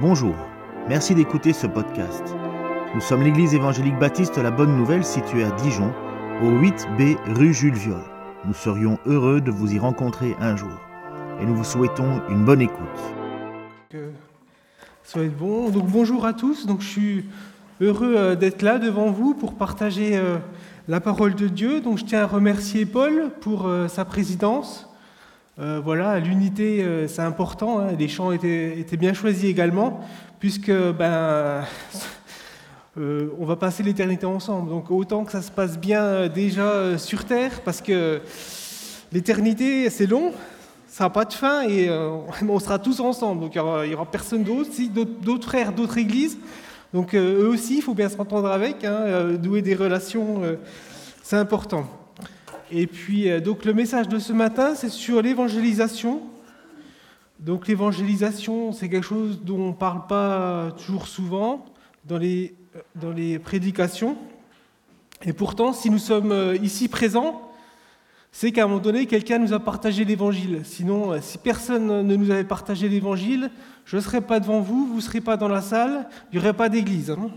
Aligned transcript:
Bonjour, 0.00 0.34
merci 0.88 1.14
d'écouter 1.14 1.52
ce 1.52 1.66
podcast. 1.66 2.22
Nous 2.94 3.02
sommes 3.02 3.22
l'église 3.22 3.52
évangélique 3.52 3.98
baptiste 3.98 4.38
La 4.38 4.50
Bonne 4.50 4.74
Nouvelle 4.74 5.04
située 5.04 5.44
à 5.44 5.50
Dijon, 5.50 5.92
au 6.42 6.50
8B 6.52 7.18
rue 7.36 7.52
Jules 7.52 7.74
Viol. 7.74 8.00
Nous 8.46 8.54
serions 8.54 8.98
heureux 9.04 9.42
de 9.42 9.50
vous 9.50 9.74
y 9.74 9.78
rencontrer 9.78 10.36
un 10.40 10.56
jour 10.56 10.72
et 11.38 11.44
nous 11.44 11.54
vous 11.54 11.64
souhaitons 11.64 12.22
une 12.30 12.46
bonne 12.46 12.62
écoute. 12.62 12.78
Que 13.90 14.08
bon. 15.38 15.68
Donc 15.68 15.86
bonjour 15.86 16.24
à 16.24 16.32
tous. 16.32 16.64
Donc 16.64 16.80
je 16.80 16.88
suis 16.88 17.24
heureux 17.82 18.14
euh, 18.16 18.36
d'être 18.36 18.62
là 18.62 18.78
devant 18.78 19.10
vous 19.10 19.34
pour 19.34 19.52
partager 19.52 20.16
euh, 20.16 20.38
la 20.88 21.00
parole 21.00 21.34
de 21.34 21.46
Dieu. 21.46 21.82
Donc 21.82 21.98
je 21.98 22.06
tiens 22.06 22.22
à 22.22 22.26
remercier 22.26 22.86
Paul 22.86 23.30
pour 23.42 23.66
euh, 23.66 23.86
sa 23.86 24.06
présidence. 24.06 24.89
Voilà, 25.82 26.18
l'unité, 26.18 27.06
c'est 27.06 27.22
important. 27.22 27.80
Hein. 27.80 27.88
Les 27.98 28.08
chants 28.08 28.32
étaient, 28.32 28.96
bien 28.98 29.12
choisis 29.12 29.44
également, 29.44 30.00
puisque 30.38 30.72
ben, 30.72 31.64
on 32.96 33.44
va 33.44 33.56
passer 33.56 33.82
l'éternité 33.82 34.26
ensemble. 34.26 34.70
Donc 34.70 34.90
autant 34.90 35.24
que 35.24 35.32
ça 35.32 35.42
se 35.42 35.50
passe 35.50 35.78
bien 35.78 36.28
déjà 36.28 36.96
sur 36.98 37.24
Terre, 37.24 37.60
parce 37.64 37.80
que 37.80 38.20
l'éternité, 39.12 39.90
c'est 39.90 40.06
long, 40.06 40.32
ça 40.90 41.04
n'a 41.04 41.10
pas 41.10 41.24
de 41.24 41.32
fin 41.32 41.62
et 41.62 41.88
euh, 41.88 42.18
on 42.48 42.58
sera 42.58 42.78
tous 42.78 43.00
ensemble. 43.00 43.40
Donc 43.40 43.54
il 43.54 43.88
n'y 43.88 43.94
aura, 43.94 44.06
personne 44.06 44.42
d'autre, 44.42 44.70
si, 44.72 44.90
d'autres 44.90 45.46
frères, 45.46 45.72
d'autres 45.72 45.98
églises. 45.98 46.36
Donc 46.92 47.14
euh, 47.14 47.44
eux 47.44 47.48
aussi, 47.48 47.76
il 47.76 47.82
faut 47.82 47.94
bien 47.94 48.08
s'entendre 48.08 48.48
avec, 48.50 48.84
hein, 48.84 48.92
euh, 48.92 49.36
douer 49.36 49.62
des 49.62 49.74
relations, 49.74 50.42
c'est 51.22 51.36
important. 51.36 51.86
Et 52.70 52.86
puis, 52.86 53.28
donc 53.40 53.64
le 53.64 53.74
message 53.74 54.08
de 54.08 54.18
ce 54.18 54.32
matin, 54.32 54.74
c'est 54.74 54.88
sur 54.88 55.22
l'évangélisation. 55.22 56.22
Donc 57.40 57.66
l'évangélisation, 57.66 58.72
c'est 58.72 58.88
quelque 58.88 59.06
chose 59.06 59.40
dont 59.42 59.58
on 59.58 59.68
ne 59.68 59.72
parle 59.72 60.06
pas 60.06 60.72
toujours 60.78 61.08
souvent 61.08 61.64
dans 62.04 62.18
les, 62.18 62.54
dans 62.94 63.10
les 63.10 63.38
prédications. 63.38 64.16
Et 65.22 65.32
pourtant, 65.32 65.72
si 65.72 65.90
nous 65.90 65.98
sommes 65.98 66.54
ici 66.62 66.88
présents, 66.88 67.50
c'est 68.32 68.52
qu'à 68.52 68.64
un 68.64 68.66
moment 68.68 68.80
donné, 68.80 69.06
quelqu'un 69.06 69.38
nous 69.38 69.52
a 69.52 69.58
partagé 69.58 70.04
l'évangile. 70.04 70.60
Sinon, 70.64 71.12
euh, 71.12 71.18
si 71.20 71.38
personne 71.38 72.06
ne 72.06 72.16
nous 72.16 72.30
avait 72.30 72.44
partagé 72.44 72.88
l'évangile, 72.88 73.50
je 73.84 73.96
ne 73.96 74.00
serais 74.00 74.20
pas 74.20 74.38
devant 74.40 74.60
vous, 74.60 74.86
vous 74.86 74.96
ne 74.96 75.00
serez 75.00 75.20
pas 75.20 75.36
dans 75.36 75.48
la 75.48 75.62
salle, 75.62 76.08
il 76.30 76.38
n'y 76.38 76.44
aurait 76.44 76.56
pas 76.56 76.68
d'église. 76.68 77.10
Hein. 77.10 77.30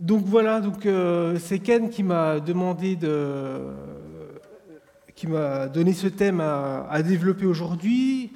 Donc 0.00 0.24
voilà, 0.24 0.60
donc, 0.60 0.86
euh, 0.86 1.38
c'est 1.38 1.58
Ken 1.58 1.90
qui 1.90 2.02
m'a 2.02 2.40
demandé 2.40 2.96
de. 2.96 3.60
qui 5.14 5.26
m'a 5.26 5.68
donné 5.68 5.92
ce 5.92 6.06
thème 6.06 6.40
à, 6.40 7.02
développer 7.02 7.44
aujourd'hui. 7.44 8.32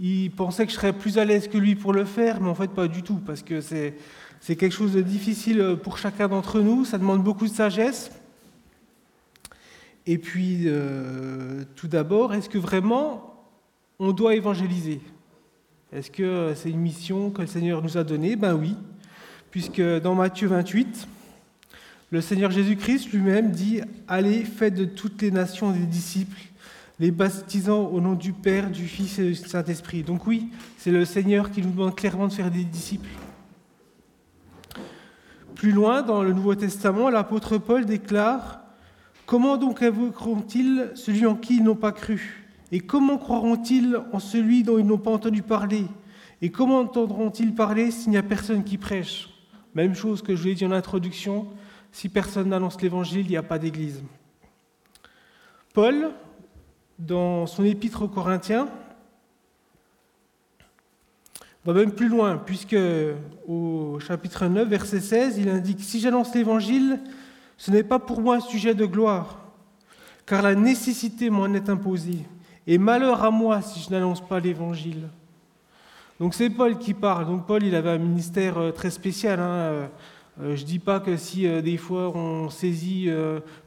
Il 0.00 0.30
pensait 0.32 0.66
que 0.66 0.72
je 0.72 0.76
serais 0.76 0.92
plus 0.92 1.16
à 1.18 1.24
l'aise 1.24 1.46
que 1.46 1.56
lui 1.56 1.76
pour 1.76 1.92
le 1.92 2.04
faire, 2.04 2.40
mais 2.40 2.48
en 2.48 2.54
fait, 2.54 2.72
pas 2.72 2.88
du 2.88 3.04
tout, 3.04 3.20
parce 3.24 3.42
que 3.42 3.60
c'est, 3.60 3.94
c'est 4.40 4.56
quelque 4.56 4.74
chose 4.74 4.92
de 4.92 5.00
difficile 5.00 5.76
pour 5.82 5.98
chacun 5.98 6.26
d'entre 6.26 6.60
nous, 6.60 6.84
ça 6.84 6.98
demande 6.98 7.22
beaucoup 7.22 7.46
de 7.46 7.52
sagesse. 7.52 8.10
Et 10.04 10.18
puis, 10.18 10.64
euh, 10.66 11.62
tout 11.76 11.86
d'abord, 11.86 12.34
est-ce 12.34 12.48
que 12.48 12.58
vraiment 12.58 13.46
on 14.00 14.12
doit 14.12 14.34
évangéliser? 14.34 15.00
Est-ce 15.92 16.10
que 16.10 16.54
c'est 16.56 16.70
une 16.70 16.80
mission 16.80 17.30
que 17.30 17.42
le 17.42 17.46
Seigneur 17.46 17.82
nous 17.82 17.96
a 17.96 18.04
donnée? 18.04 18.34
Ben 18.34 18.54
oui, 18.54 18.74
puisque 19.50 19.80
dans 19.80 20.14
Matthieu 20.14 20.48
28, 20.48 21.08
le 22.10 22.20
Seigneur 22.20 22.50
Jésus-Christ 22.50 23.12
lui-même 23.12 23.50
dit 23.50 23.80
Allez, 24.06 24.44
faites 24.44 24.74
de 24.74 24.84
toutes 24.84 25.20
les 25.22 25.30
nations 25.30 25.70
des 25.70 25.86
disciples, 25.86 26.40
les 26.98 27.10
baptisant 27.10 27.86
au 27.86 28.00
nom 28.00 28.14
du 28.14 28.32
Père, 28.32 28.70
du 28.70 28.86
Fils 28.86 29.18
et 29.18 29.28
du 29.28 29.34
Saint-Esprit. 29.34 30.02
Donc 30.02 30.26
oui, 30.26 30.48
c'est 30.78 30.90
le 30.90 31.04
Seigneur 31.04 31.50
qui 31.50 31.62
nous 31.62 31.70
demande 31.70 31.94
clairement 31.94 32.28
de 32.28 32.32
faire 32.32 32.50
des 32.50 32.64
disciples. 32.64 33.10
Plus 35.54 35.72
loin, 35.72 36.02
dans 36.02 36.22
le 36.22 36.32
Nouveau 36.32 36.54
Testament, 36.54 37.10
l'apôtre 37.10 37.58
Paul 37.58 37.84
déclare 37.84 38.60
Comment 39.26 39.58
donc 39.58 39.82
invoqueront-ils 39.82 40.90
celui 40.94 41.26
en 41.26 41.34
qui 41.34 41.56
ils 41.56 41.62
n'ont 41.62 41.74
pas 41.74 41.92
cru? 41.92 42.46
Et 42.72 42.80
comment 42.80 43.18
croiront-ils 43.18 43.98
en 44.12 44.20
celui 44.20 44.62
dont 44.62 44.78
ils 44.78 44.86
n'ont 44.86 44.96
pas 44.96 45.10
entendu 45.10 45.42
parler? 45.42 45.84
Et 46.40 46.50
comment 46.50 46.78
entendront-ils 46.78 47.54
parler 47.54 47.90
s'il 47.90 48.10
n'y 48.10 48.16
a 48.16 48.22
personne 48.22 48.64
qui 48.64 48.78
prêche? 48.78 49.28
Même 49.74 49.94
chose 49.94 50.22
que 50.22 50.34
je 50.34 50.42
vous 50.42 50.48
ai 50.48 50.54
dit 50.54 50.66
en 50.66 50.72
introduction, 50.72 51.46
si 51.92 52.08
personne 52.08 52.48
n'annonce 52.48 52.80
l'évangile, 52.80 53.26
il 53.26 53.30
n'y 53.30 53.36
a 53.36 53.42
pas 53.42 53.58
d'église. 53.58 54.02
Paul, 55.74 56.10
dans 56.98 57.46
son 57.46 57.64
épître 57.64 58.02
aux 58.02 58.08
Corinthiens, 58.08 58.68
va 61.64 61.72
même 61.72 61.92
plus 61.92 62.08
loin, 62.08 62.38
puisque 62.38 62.76
au 63.46 63.98
chapitre 64.00 64.46
9, 64.46 64.68
verset 64.68 65.00
16, 65.00 65.38
il 65.38 65.48
indique 65.48 65.80
Si 65.80 66.00
j'annonce 66.00 66.34
l'évangile, 66.34 67.00
ce 67.56 67.70
n'est 67.70 67.82
pas 67.82 67.98
pour 67.98 68.20
moi 68.20 68.36
un 68.36 68.40
sujet 68.40 68.74
de 68.74 68.86
gloire, 68.86 69.38
car 70.24 70.42
la 70.42 70.54
nécessité 70.54 71.30
m'en 71.30 71.52
est 71.52 71.68
imposée, 71.68 72.24
et 72.66 72.78
malheur 72.78 73.22
à 73.22 73.30
moi 73.30 73.60
si 73.62 73.80
je 73.80 73.90
n'annonce 73.90 74.20
pas 74.20 74.40
l'Évangile. 74.40 75.08
Donc 76.20 76.34
c'est 76.34 76.50
Paul 76.50 76.78
qui 76.78 76.94
parle. 76.94 77.26
Donc 77.26 77.46
Paul, 77.46 77.62
il 77.62 77.74
avait 77.74 77.90
un 77.90 77.98
ministère 77.98 78.58
euh, 78.58 78.72
très 78.72 78.90
spécial. 78.90 79.38
Hein. 79.38 79.50
Euh, 79.50 79.86
euh, 80.40 80.56
je 80.56 80.62
ne 80.62 80.66
dis 80.66 80.78
pas 80.80 80.98
que 80.98 81.16
si 81.16 81.48
des 81.62 81.76
fois 81.76 82.16
on 82.16 82.48
saisit 82.48 83.10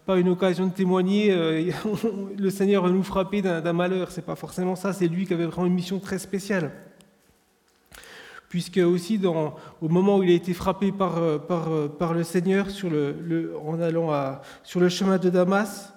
pas 0.05 0.17
une 0.17 0.29
occasion 0.29 0.67
de 0.67 0.71
témoigner, 0.71 1.35
le 2.37 2.49
Seigneur 2.49 2.83
va 2.83 2.89
nous 2.89 3.03
frapper 3.03 3.41
d'un 3.41 3.73
malheur. 3.73 4.09
C'est 4.09 4.25
pas 4.25 4.37
forcément 4.37 4.77
ça. 4.77 4.93
C'est 4.93 5.07
lui 5.07 5.25
qui 5.25 5.33
avait 5.33 5.45
vraiment 5.45 5.67
une 5.67 5.73
mission 5.73 5.99
très 5.99 6.17
spéciale 6.17 6.71
puisque 8.47 8.77
aussi 8.77 9.17
au 9.25 9.87
moment 9.87 10.17
où 10.17 10.23
il 10.23 10.31
a 10.31 10.33
été 10.33 10.53
frappé 10.53 10.91
par, 10.91 11.19
le 12.13 12.23
Seigneur 12.23 12.67
en 13.65 13.79
allant 13.79 14.39
sur 14.63 14.81
le 14.81 14.89
chemin 14.89 15.17
de 15.17 15.29
Damas, 15.29 15.93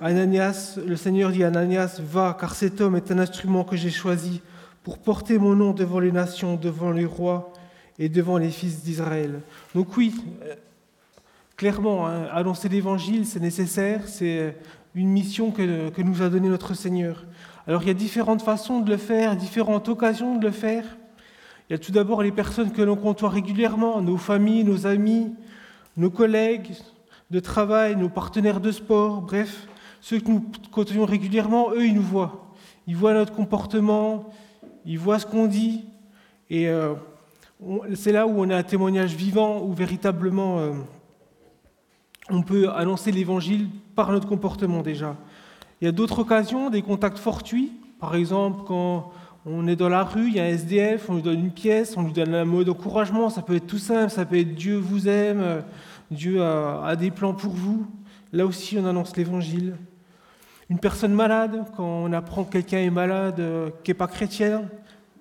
Ananias, 0.00 0.78
le 0.86 0.96
Seigneur 0.96 1.32
dit 1.32 1.44
à 1.44 1.48
Ananias, 1.48 2.00
va, 2.02 2.36
car 2.38 2.54
cet 2.54 2.80
homme 2.82 2.96
est 2.96 3.10
un 3.10 3.18
instrument 3.18 3.64
que 3.64 3.76
j'ai 3.76 3.90
choisi 3.90 4.42
pour 4.86 4.98
porter 4.98 5.36
mon 5.36 5.56
nom 5.56 5.72
devant 5.72 5.98
les 5.98 6.12
nations, 6.12 6.54
devant 6.54 6.92
les 6.92 7.06
rois 7.06 7.52
et 7.98 8.08
devant 8.08 8.38
les 8.38 8.50
fils 8.50 8.84
d'Israël. 8.84 9.40
Donc 9.74 9.96
oui, 9.96 10.14
clairement, 11.56 12.06
hein, 12.06 12.28
annoncer 12.30 12.68
l'Évangile, 12.68 13.26
c'est 13.26 13.40
nécessaire, 13.40 14.06
c'est 14.06 14.56
une 14.94 15.08
mission 15.08 15.50
que, 15.50 15.88
que 15.88 16.02
nous 16.02 16.22
a 16.22 16.28
donnée 16.28 16.48
notre 16.48 16.74
Seigneur. 16.74 17.24
Alors 17.66 17.82
il 17.82 17.88
y 17.88 17.90
a 17.90 17.94
différentes 17.94 18.42
façons 18.42 18.78
de 18.78 18.88
le 18.88 18.96
faire, 18.96 19.34
différentes 19.34 19.88
occasions 19.88 20.36
de 20.36 20.46
le 20.46 20.52
faire. 20.52 20.84
Il 21.68 21.72
y 21.72 21.74
a 21.74 21.78
tout 21.80 21.90
d'abord 21.90 22.22
les 22.22 22.30
personnes 22.30 22.70
que 22.70 22.82
l'on 22.82 22.94
côtoie 22.94 23.30
régulièrement, 23.30 24.00
nos 24.00 24.18
familles, 24.18 24.62
nos 24.62 24.86
amis, 24.86 25.34
nos 25.96 26.10
collègues 26.10 26.74
de 27.32 27.40
travail, 27.40 27.96
nos 27.96 28.08
partenaires 28.08 28.60
de 28.60 28.70
sport, 28.70 29.22
bref, 29.22 29.66
ceux 30.00 30.20
que 30.20 30.30
nous 30.30 30.44
côtoyons 30.70 31.06
régulièrement, 31.06 31.72
eux, 31.72 31.86
ils 31.86 31.94
nous 31.96 32.02
voient. 32.02 32.52
Ils 32.86 32.94
voient 32.94 33.14
notre 33.14 33.32
comportement, 33.34 34.30
ils 34.86 34.98
voient 34.98 35.18
ce 35.18 35.26
qu'on 35.26 35.46
dit, 35.46 35.84
et 36.48 36.68
euh, 36.68 36.94
c'est 37.94 38.12
là 38.12 38.26
où 38.26 38.40
on 38.40 38.50
a 38.50 38.56
un 38.56 38.62
témoignage 38.62 39.14
vivant, 39.14 39.60
où 39.62 39.72
véritablement 39.72 40.60
euh, 40.60 40.72
on 42.30 42.42
peut 42.42 42.70
annoncer 42.70 43.10
l'évangile 43.10 43.68
par 43.94 44.12
notre 44.12 44.28
comportement 44.28 44.82
déjà. 44.82 45.16
Il 45.80 45.86
y 45.86 45.88
a 45.88 45.92
d'autres 45.92 46.20
occasions, 46.20 46.70
des 46.70 46.82
contacts 46.82 47.18
fortuits. 47.18 47.72
Par 48.00 48.14
exemple, 48.14 48.62
quand 48.66 49.12
on 49.44 49.66
est 49.66 49.76
dans 49.76 49.88
la 49.88 50.04
rue, 50.04 50.28
il 50.28 50.36
y 50.36 50.40
a 50.40 50.44
un 50.44 50.48
SDF, 50.48 51.10
on 51.10 51.16
lui 51.16 51.22
donne 51.22 51.40
une 51.40 51.50
pièce, 51.50 51.96
on 51.96 52.02
lui 52.02 52.12
donne 52.12 52.34
un 52.34 52.44
mot 52.44 52.64
d'encouragement. 52.64 53.28
Ça 53.28 53.42
peut 53.42 53.56
être 53.56 53.66
tout 53.66 53.78
simple, 53.78 54.10
ça 54.10 54.24
peut 54.24 54.38
être 54.38 54.54
Dieu 54.54 54.76
vous 54.76 55.08
aime, 55.08 55.62
Dieu 56.10 56.42
a, 56.42 56.94
des 56.96 57.10
plans 57.10 57.34
pour 57.34 57.52
vous. 57.52 57.86
Là 58.32 58.46
aussi, 58.46 58.78
on 58.78 58.86
annonce 58.86 59.16
l'évangile. 59.16 59.76
Une 60.68 60.78
personne 60.78 61.14
malade, 61.14 61.64
quand 61.76 61.84
on 61.84 62.12
apprend 62.12 62.44
que 62.44 62.52
quelqu'un 62.52 62.78
est 62.78 62.90
malade, 62.90 63.38
euh, 63.38 63.70
qui 63.84 63.90
n'est 63.90 63.94
pas 63.94 64.08
chrétien, 64.08 64.64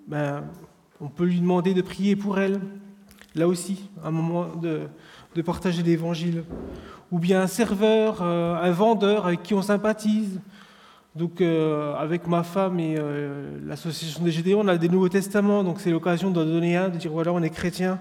ben, 0.08 0.44
on 1.02 1.08
peut 1.08 1.26
lui 1.26 1.40
demander 1.40 1.74
de 1.74 1.82
prier 1.82 2.16
pour 2.16 2.40
elle. 2.40 2.62
Là 3.36 3.48
aussi, 3.48 3.90
un 4.04 4.12
moment 4.12 4.48
de, 4.56 4.88
partager 5.42 5.84
l'évangile 5.84 6.44
ou 7.12 7.20
bien 7.20 7.42
un 7.42 7.48
serveur, 7.48 8.20
euh, 8.22 8.56
un 8.56 8.72
vendeur 8.72 9.28
avec 9.28 9.44
qui 9.44 9.54
on 9.54 9.62
sympathise. 9.62 10.40
Donc 11.16 11.42
euh, 11.42 11.94
avec 11.96 12.28
ma 12.28 12.44
femme 12.44 12.80
et 12.80 12.96
euh, 12.98 13.60
l'association 13.66 14.24
des 14.24 14.32
Gédéons, 14.32 14.62
on 14.62 14.68
a 14.68 14.78
des 14.78 14.90
Nouveaux 14.90 15.10
Testaments, 15.10 15.64
donc 15.64 15.80
c'est 15.80 15.92
l'occasion 15.92 16.32
d'en 16.32 16.46
donner 16.46 16.76
un, 16.78 16.90
de 16.90 16.98
dire 16.98 17.12
voilà, 17.12 17.34
on 17.34 17.42
est 17.42 17.50
chrétien, 17.50 18.00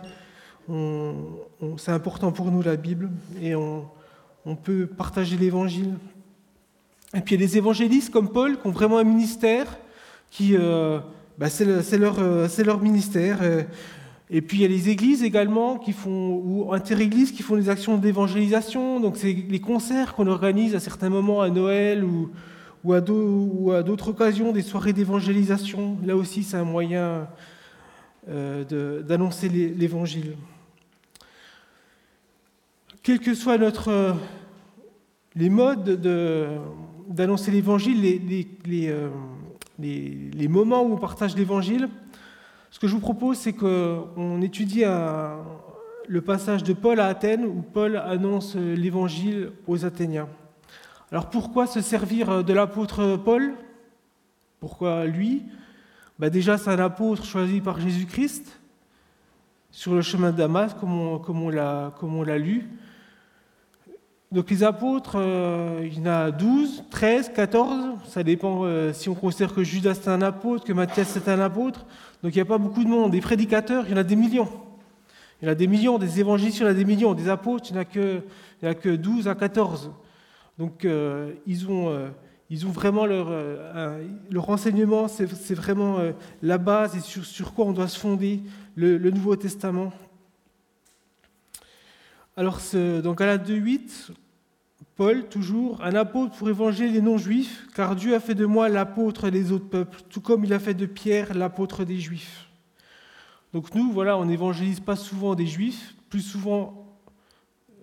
c'est 1.76 1.92
important 1.92 2.32
pour 2.32 2.50
nous 2.50 2.62
la 2.62 2.76
Bible, 2.76 3.10
et 3.40 3.54
on, 3.54 3.86
peut 4.62 4.86
partager 4.86 5.36
l'Évangile. 5.36 5.94
Et 7.14 7.20
puis 7.20 7.34
il 7.34 7.40
y 7.40 7.44
a 7.44 7.46
des 7.46 7.56
évangélistes 7.56 8.12
comme 8.12 8.28
Paul 8.28 8.60
qui 8.60 8.66
ont 8.66 8.72
vraiment 8.72 8.98
un 8.98 9.04
ministère, 9.04 9.66
qui, 10.30 10.56
bah, 11.38 11.48
c'est 11.50 11.98
leur, 11.98 12.80
ministère. 12.80 13.40
Et 14.30 14.40
puis 14.40 14.58
il 14.58 14.60
y 14.62 14.64
a 14.64 14.68
les 14.68 14.88
églises 14.88 15.22
également 15.22 15.78
qui 15.78 15.92
font, 15.92 16.40
ou 16.44 16.72
inter-églises 16.72 17.32
qui 17.32 17.42
font 17.42 17.56
des 17.56 17.68
actions 17.68 17.98
d'évangélisation. 17.98 19.00
Donc 19.00 19.16
c'est 19.16 19.32
les 19.32 19.60
concerts 19.60 20.14
qu'on 20.14 20.26
organise 20.26 20.74
à 20.74 20.80
certains 20.80 21.10
moments 21.10 21.40
à 21.40 21.50
Noël 21.50 22.04
ou, 22.04 22.30
à 22.92 23.00
d'autres 23.00 24.08
occasions, 24.08 24.52
des 24.52 24.62
soirées 24.62 24.92
d'évangélisation. 24.92 25.98
Là 26.04 26.16
aussi, 26.16 26.42
c'est 26.42 26.56
un 26.56 26.64
moyen 26.64 27.28
euh, 28.28 29.02
d'annoncer 29.02 29.48
l'Évangile. 29.48 30.36
Quels 33.02 33.20
que 33.20 33.34
soient 33.34 33.58
notre, 33.58 34.16
les 35.36 35.50
modes 35.50 36.00
d'annoncer 37.10 37.50
l'Évangile, 37.50 38.00
les, 38.00 38.88
euh, 38.88 39.10
les, 39.78 40.48
moments 40.48 40.82
où 40.82 40.94
on 40.94 40.96
partage 40.96 41.36
l'Évangile, 41.36 41.88
ce 42.70 42.78
que 42.78 42.86
je 42.86 42.94
vous 42.94 43.00
propose, 43.00 43.38
c'est 43.38 43.52
qu'on 43.52 44.40
étudie 44.42 44.84
le 46.06 46.20
passage 46.20 46.62
de 46.62 46.72
Paul 46.72 47.00
à 47.00 47.06
Athènes 47.06 47.44
où 47.44 47.62
Paul 47.62 47.96
annonce 47.96 48.56
l'Évangile 48.56 49.52
aux 49.66 49.84
Athéniens. 49.84 50.28
Alors 51.10 51.30
pourquoi 51.30 51.66
se 51.66 51.80
servir 51.80 52.42
de 52.42 52.52
l'apôtre 52.52 53.16
Paul? 53.16 53.54
Pourquoi 54.60 55.06
lui? 55.06 55.42
Bah 56.18 56.30
Déjà, 56.30 56.58
c'est 56.58 56.70
un 56.70 56.78
apôtre 56.78 57.24
choisi 57.24 57.60
par 57.60 57.80
Jésus-Christ 57.80 58.60
sur 59.70 59.94
le 59.94 60.02
chemin 60.02 60.30
de 60.30 60.36
Damas, 60.36 60.74
comme 60.78 60.92
on, 60.92 61.18
comme 61.18 61.42
on 61.42 62.22
l'a 62.22 62.38
lu. 62.38 62.68
Donc 64.34 64.50
les 64.50 64.64
apôtres, 64.64 65.12
euh, 65.14 65.80
il 65.84 65.96
y 65.96 66.00
en 66.00 66.06
a 66.06 66.30
12, 66.32 66.86
13, 66.90 67.30
14, 67.36 68.00
ça 68.08 68.24
dépend 68.24 68.64
euh, 68.64 68.92
si 68.92 69.08
on 69.08 69.14
considère 69.14 69.54
que 69.54 69.62
Judas 69.62 69.94
c'est 69.94 70.08
un 70.08 70.22
apôtre, 70.22 70.64
que 70.64 70.72
Matthias 70.72 71.06
c'est 71.06 71.28
un 71.28 71.38
apôtre. 71.38 71.86
Donc 72.20 72.34
il 72.34 72.38
n'y 72.38 72.42
a 72.42 72.44
pas 72.44 72.58
beaucoup 72.58 72.82
de 72.82 72.88
monde. 72.88 73.12
Des 73.12 73.20
prédicateurs, 73.20 73.84
il 73.86 73.92
y 73.92 73.94
en 73.94 73.98
a 73.98 74.02
des 74.02 74.16
millions. 74.16 74.48
Il 75.40 75.44
y 75.44 75.48
en 75.48 75.52
a 75.52 75.54
des 75.54 75.68
millions, 75.68 75.98
des 75.98 76.18
évangélistes, 76.18 76.58
il 76.58 76.62
y 76.62 76.66
en 76.66 76.70
a 76.70 76.74
des 76.74 76.84
millions. 76.84 77.14
Des 77.14 77.28
apôtres, 77.28 77.66
il 77.70 77.74
n'y 77.74 77.78
en, 77.78 78.70
a 78.70 78.74
que 78.74 78.96
12 78.96 79.28
à 79.28 79.36
14. 79.36 79.92
Donc 80.58 80.84
euh, 80.84 81.34
ils, 81.46 81.70
ont, 81.70 81.92
vraiment 82.72 83.06
leur, 83.06 83.30
le 83.30 84.40
renseignement, 84.40 85.06
c'est 85.06 85.54
vraiment 85.54 85.98
la 86.42 86.58
base 86.58 86.96
et 86.96 87.00
sur, 87.00 87.24
sur, 87.24 87.54
quoi 87.54 87.66
on 87.66 87.72
doit 87.72 87.86
se 87.86 88.00
fonder 88.00 88.40
le, 88.74 88.98
Nouveau 89.12 89.36
Testament. 89.36 89.92
Alors 92.36 92.56
à 92.56 93.26
la 93.26 93.38
2.8, 93.38 94.10
Paul, 94.96 95.28
toujours, 95.28 95.82
un 95.82 95.94
apôtre 95.94 96.36
pour 96.36 96.48
évangéliser 96.48 96.94
les 96.94 97.00
non-juifs, 97.00 97.66
car 97.74 97.96
Dieu 97.96 98.14
a 98.14 98.20
fait 98.20 98.36
de 98.36 98.46
moi 98.46 98.68
l'apôtre 98.68 99.28
des 99.28 99.50
autres 99.50 99.68
peuples, 99.68 100.00
tout 100.08 100.20
comme 100.20 100.44
il 100.44 100.52
a 100.52 100.60
fait 100.60 100.74
de 100.74 100.86
Pierre 100.86 101.34
l'apôtre 101.34 101.84
des 101.84 101.98
juifs. 101.98 102.48
Donc 103.52 103.74
nous, 103.74 103.90
voilà, 103.90 104.16
on 104.16 104.24
n'évangélise 104.24 104.80
pas 104.80 104.94
souvent 104.94 105.34
des 105.34 105.46
juifs, 105.46 105.94
plus 106.10 106.22
souvent 106.22 106.86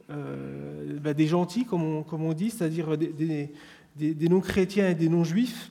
euh, 0.09 0.99
bah, 0.99 1.13
des 1.13 1.27
gentils, 1.27 1.65
comme 1.65 2.03
on, 2.11 2.33
dit, 2.33 2.49
c'est-à-dire 2.49 2.97
des, 2.97 3.49
non-chrétiens 4.29 4.89
et 4.89 4.95
des 4.95 5.09
non-juifs. 5.09 5.69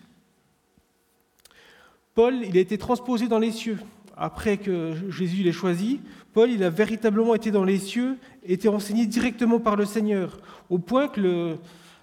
Paul, 2.14 2.34
il 2.44 2.56
a 2.56 2.60
été 2.60 2.76
transposé 2.76 3.28
dans 3.28 3.38
les 3.38 3.52
cieux. 3.52 3.78
Après 4.22 4.58
que 4.58 4.92
Jésus 5.08 5.42
l'ait 5.42 5.50
choisi, 5.50 5.98
Paul, 6.34 6.50
il 6.50 6.62
a 6.62 6.68
véritablement 6.68 7.34
été 7.34 7.50
dans 7.50 7.64
les 7.64 7.78
cieux, 7.78 8.18
été 8.44 8.68
enseigné 8.68 9.06
directement 9.06 9.60
par 9.60 9.76
le 9.76 9.86
Seigneur, 9.86 10.36
au 10.68 10.78
point 10.78 11.08
que 11.08 11.56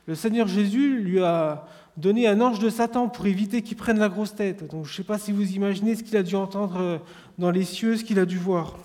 le, 0.07 0.15
Seigneur 0.15 0.47
Jésus 0.47 0.99
lui 0.99 1.19
a 1.19 1.67
donné 1.95 2.27
un 2.27 2.41
ange 2.41 2.57
de 2.57 2.71
Satan 2.71 3.07
pour 3.07 3.27
éviter 3.27 3.61
qu'il 3.61 3.77
prenne 3.77 3.99
la 3.99 4.09
grosse 4.09 4.33
tête. 4.33 4.67
Donc 4.67 4.85
je 4.85 4.91
ne 4.91 4.95
sais 4.95 5.03
pas 5.03 5.19
si 5.19 5.31
vous 5.31 5.51
imaginez 5.51 5.93
ce 5.95 6.01
qu'il 6.01 6.17
a 6.17 6.23
dû 6.23 6.35
entendre 6.35 6.77
euh, 6.79 6.97
dans 7.37 7.51
les 7.51 7.63
cieux, 7.63 7.95
ce 7.95 8.03
qu'il 8.03 8.17
a 8.17 8.25
dû 8.25 8.39
voir. 8.39 8.79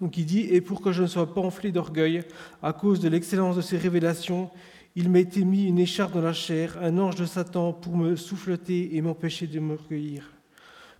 Donc 0.00 0.16
il 0.16 0.24
dit, 0.24 0.46
et 0.50 0.62
pour 0.62 0.80
que 0.80 0.92
je 0.92 1.02
ne 1.02 1.08
sois 1.08 1.34
pas 1.34 1.42
enflé 1.42 1.72
d'orgueil 1.72 2.22
à 2.62 2.72
cause 2.72 3.00
de 3.00 3.10
l'excellence 3.10 3.56
de 3.56 3.60
ses 3.60 3.76
révélations, 3.76 4.48
il 4.96 5.10
m'a 5.10 5.18
été 5.18 5.44
mis 5.44 5.66
une 5.66 5.78
écharpe 5.78 6.14
dans 6.14 6.22
la 6.22 6.32
chair, 6.32 6.78
un 6.80 6.96
ange 6.96 7.16
de 7.16 7.26
Satan 7.26 7.74
pour 7.74 7.98
me 7.98 8.16
souffleter 8.16 8.96
et 8.96 9.02
m'empêcher 9.02 9.46
de 9.46 9.60
me 9.60 9.74
recueillir. 9.74 10.37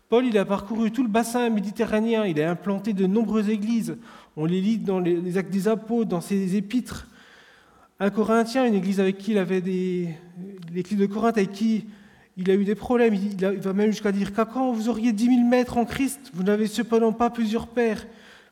Paul, 0.09 0.25
il 0.25 0.39
a 0.39 0.45
parcouru 0.45 0.91
tout 0.91 1.03
le 1.03 1.09
bassin 1.09 1.51
méditerranéen, 1.51 2.25
il 2.25 2.41
a 2.41 2.51
implanté 2.51 2.95
de 2.95 3.07
nombreuses 3.07 3.51
églises. 3.51 3.99
On 4.37 4.47
les 4.47 4.61
lit 4.61 4.79
dans 4.79 5.01
les 5.01 5.37
actes 5.37 5.51
des 5.53 5.69
apôtres, 5.69 6.09
dans 6.09 6.23
ses 6.23 6.57
épîtres. 6.57 7.07
Un 8.01 8.11
Corinthien, 8.11 8.65
une 8.65 8.75
église 8.75 9.01
avec 9.01 9.19
qui 9.19 9.33
il 9.33 9.39
avait 9.39 9.61
des. 9.61 10.09
L'église 10.73 10.99
de 10.99 11.07
Corinthe 11.07 11.37
avec 11.37 11.53
qui 11.53 11.85
il 12.39 12.51
a 12.51 12.55
eu 12.55 12.65
des 12.65 12.75
problèmes. 12.75 13.15
Il, 13.15 13.37
va 13.45 13.73
même 13.73 13.91
jusqu'à 13.91 14.13
dire 14.13 14.33
qu'à 14.33 14.47
quand 14.47 14.73
vous 14.73 14.89
auriez 14.89 15.13
dix 15.13 15.29
mille 15.29 15.45
mètres 15.45 15.77
en 15.77 15.85
Christ, 15.85 16.31
vous 16.33 16.45
n'avez 16.45 16.69
cependant 16.69 17.13
pas 17.13 17.29
plusieurs 17.29 17.67
pères 17.67 18.07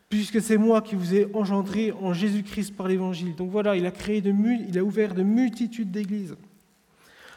puisque 0.08 0.40
c'est 0.40 0.56
moi 0.56 0.82
qui 0.82 0.94
vous 0.94 1.14
ai 1.14 1.28
engendré 1.34 1.92
en 2.00 2.12
Jésus-Christ 2.12 2.76
par 2.76 2.88
l'Évangile. 2.88 3.34
Donc 3.34 3.50
voilà, 3.50 3.76
il 3.76 3.86
a 3.86 3.90
créé 3.90 4.20
de, 4.20 4.32
il 4.68 4.78
a 4.78 4.84
ouvert 4.84 5.14
de 5.14 5.22
multitudes 5.22 5.90
d'églises. 5.90 6.36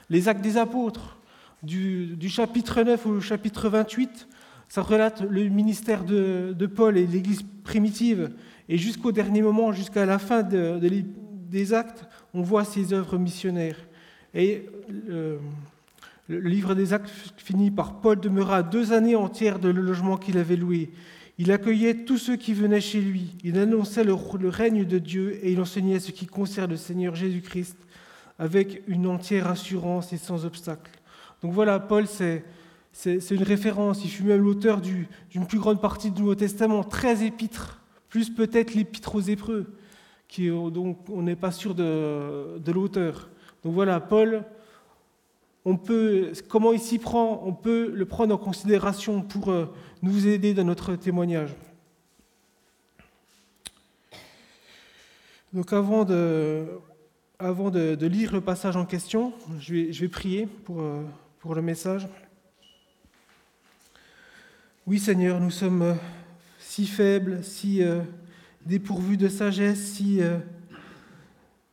Les 0.10 0.28
actes 0.28 0.42
des 0.42 0.58
apôtres, 0.58 1.19
du, 1.64 2.30
chapitre 2.30 2.84
9 2.84 3.06
au 3.06 3.20
chapitre 3.20 3.70
28, 3.70 4.28
ça 4.68 4.82
relate 4.82 5.22
le 5.22 5.50
ministère 5.50 6.04
de, 6.04 6.66
Paul 6.74 6.98
et 6.98 7.06
l'Église 7.06 7.44
primitive. 7.64 8.32
Et 8.68 8.78
jusqu'au 8.78 9.12
dernier 9.12 9.42
moment, 9.42 9.72
jusqu'à 9.72 10.06
la 10.06 10.20
fin 10.20 10.44
des 10.44 11.74
actes, 11.74 12.06
on 12.34 12.42
voit 12.42 12.64
ses 12.64 12.94
œuvres 12.94 13.18
missionnaires. 13.18 13.78
Et 14.34 14.66
euh, 15.10 15.38
le 16.28 16.40
livre 16.40 16.76
des 16.76 16.94
actes 16.94 17.12
finit 17.38 17.72
par 17.72 18.02
Paul 18.02 18.20
demeura 18.20 18.62
deux 18.62 18.94
années 18.94 19.16
entières 19.16 19.58
de 19.58 19.70
le 19.70 19.82
logement 19.82 20.18
qu'il 20.18 20.38
avait 20.38 20.56
loué. 20.56 20.92
Il 21.40 21.52
accueillait 21.52 22.04
tous 22.04 22.18
ceux 22.18 22.36
qui 22.36 22.54
venaient 22.54 22.82
chez 22.82 23.00
lui. 23.00 23.38
Il 23.44 23.58
annonçait 23.58 24.04
le, 24.04 24.14
règne 24.50 24.86
de 24.86 25.00
Dieu 25.00 25.40
et 25.42 25.54
il 25.54 25.62
enseignait 25.62 26.00
ce 26.00 26.12
qui 26.12 26.28
concerne 26.28 26.72
le 26.72 26.78
Seigneur 26.78 27.16
Jésus-Christ 27.16 27.78
avec 28.38 28.84
une 28.88 29.08
entière 29.08 29.48
assurance 29.48 30.14
et 30.14 30.18
sans 30.18 30.46
obstacle. 30.46 30.99
Donc 31.42 31.54
voilà, 31.54 31.80
Paul, 31.80 32.06
c'est, 32.08 32.44
une 33.06 33.44
référence. 33.44 34.04
Il 34.04 34.10
fut 34.10 34.24
même 34.24 34.42
l'auteur 34.42 34.82
d'une 34.82 35.46
plus 35.48 35.60
grande 35.60 35.82
partie 35.82 36.12
du 36.12 36.22
Nouveau 36.22 36.36
Testament, 36.36 36.84
13 36.84 37.24
épîtres, 37.24 37.82
plus 38.10 38.30
peut-être 38.30 38.74
l'épître 38.74 39.16
aux 39.16 39.22
Hébreux, 39.22 39.68
qui, 40.28 40.50
donc 40.50 40.98
on 41.10 41.22
n'est 41.22 41.36
pas 41.36 41.52
sûr 41.52 41.76
de, 41.76 42.72
l'auteur. 42.72 43.30
Donc 43.64 43.74
voilà, 43.74 44.00
Paul, 44.00 44.44
on 45.66 45.78
peut, 45.78 46.32
comment 46.48 46.74
il 46.74 46.80
s'y 46.80 47.00
prend, 47.00 47.42
on 47.46 47.54
peut 47.54 47.92
le 47.94 48.06
prendre 48.06 48.34
en 48.34 48.38
considération 48.38 49.22
pour 49.22 49.50
euh, 49.50 49.66
nous 50.02 50.28
aider 50.28 50.54
dans 50.54 50.64
notre 50.64 50.96
témoignage. 50.96 51.54
Donc 55.52 55.74
avant 55.74 56.06
de, 56.06 56.68
lire 58.06 58.34
le 58.34 58.42
passage 58.42 58.76
en 58.76 58.86
question, 58.86 59.34
je 59.60 59.74
vais, 59.74 59.94
je 59.94 60.02
vais 60.02 60.08
prier 60.08 60.46
pour, 60.46 60.82
euh, 60.82 61.02
pour 61.40 61.56
le 61.56 61.62
message. 61.62 62.08
Oui 64.86 65.00
Seigneur, 65.00 65.40
nous 65.40 65.52
sommes 65.52 65.82
euh, 65.82 65.94
si 66.60 66.86
faibles, 66.86 67.44
si 67.44 67.82
dépourvus 68.66 69.18
de 69.18 69.28
sagesse, 69.28 69.80
si, 69.94 70.20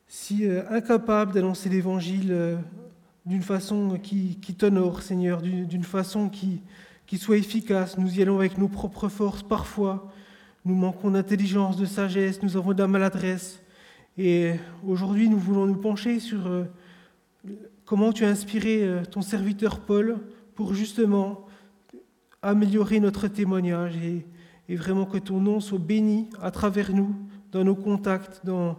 si 0.09 0.47
incapables 0.71 1.33
d'annoncer 1.33 1.69
l'Évangile 1.69 2.59
d'une 3.26 3.43
façon 3.43 3.99
qui, 4.02 4.37
t'honore, 4.57 5.02
Seigneur, 5.02 5.43
d'une 5.43 5.85
façon 5.85 6.29
qui, 6.29 6.61
qui 7.07 7.19
soit 7.19 7.37
efficace. 7.37 7.99
Nous 7.99 8.19
y 8.19 8.23
allons 8.23 8.38
avec 8.38 8.59
nos 8.59 8.69
propres 8.69 9.09
forces 9.09 9.43
parfois. 9.43 10.12
Nous 10.64 10.75
manquons 10.75 11.11
d'intelligence, 11.11 11.76
de 11.76 11.87
sagesse, 11.87 12.43
nous 12.43 12.57
avons 12.57 12.73
de 12.73 12.79
la 12.79 12.88
maladresse. 12.88 13.61
Et 14.19 14.55
aujourd'hui, 14.87 15.29
nous 15.29 15.38
voulons 15.38 15.67
nous 15.67 15.76
pencher 15.76 16.21
sur 16.21 16.47
euh, 16.47 16.64
comment 17.87 18.12
tu 18.12 18.25
as 18.25 18.28
inspiré 18.28 18.83
euh, 18.83 19.02
ton 19.05 19.23
serviteur 19.23 19.81
Paul 19.81 20.19
pour 20.55 20.75
justement 20.75 21.47
améliorer 22.43 23.00
notre 23.00 23.28
témoignage 23.28 23.97
et, 23.97 24.26
vraiment 24.76 25.07
que 25.07 25.19
ton 25.19 25.40
nom 25.40 25.61
soit 25.61 25.78
béni 25.78 26.28
à 26.43 26.50
travers 26.50 26.93
nous, 26.93 27.14
dans 27.52 27.62
nos 27.62 27.76
contacts, 27.76 28.45
dans 28.45 28.76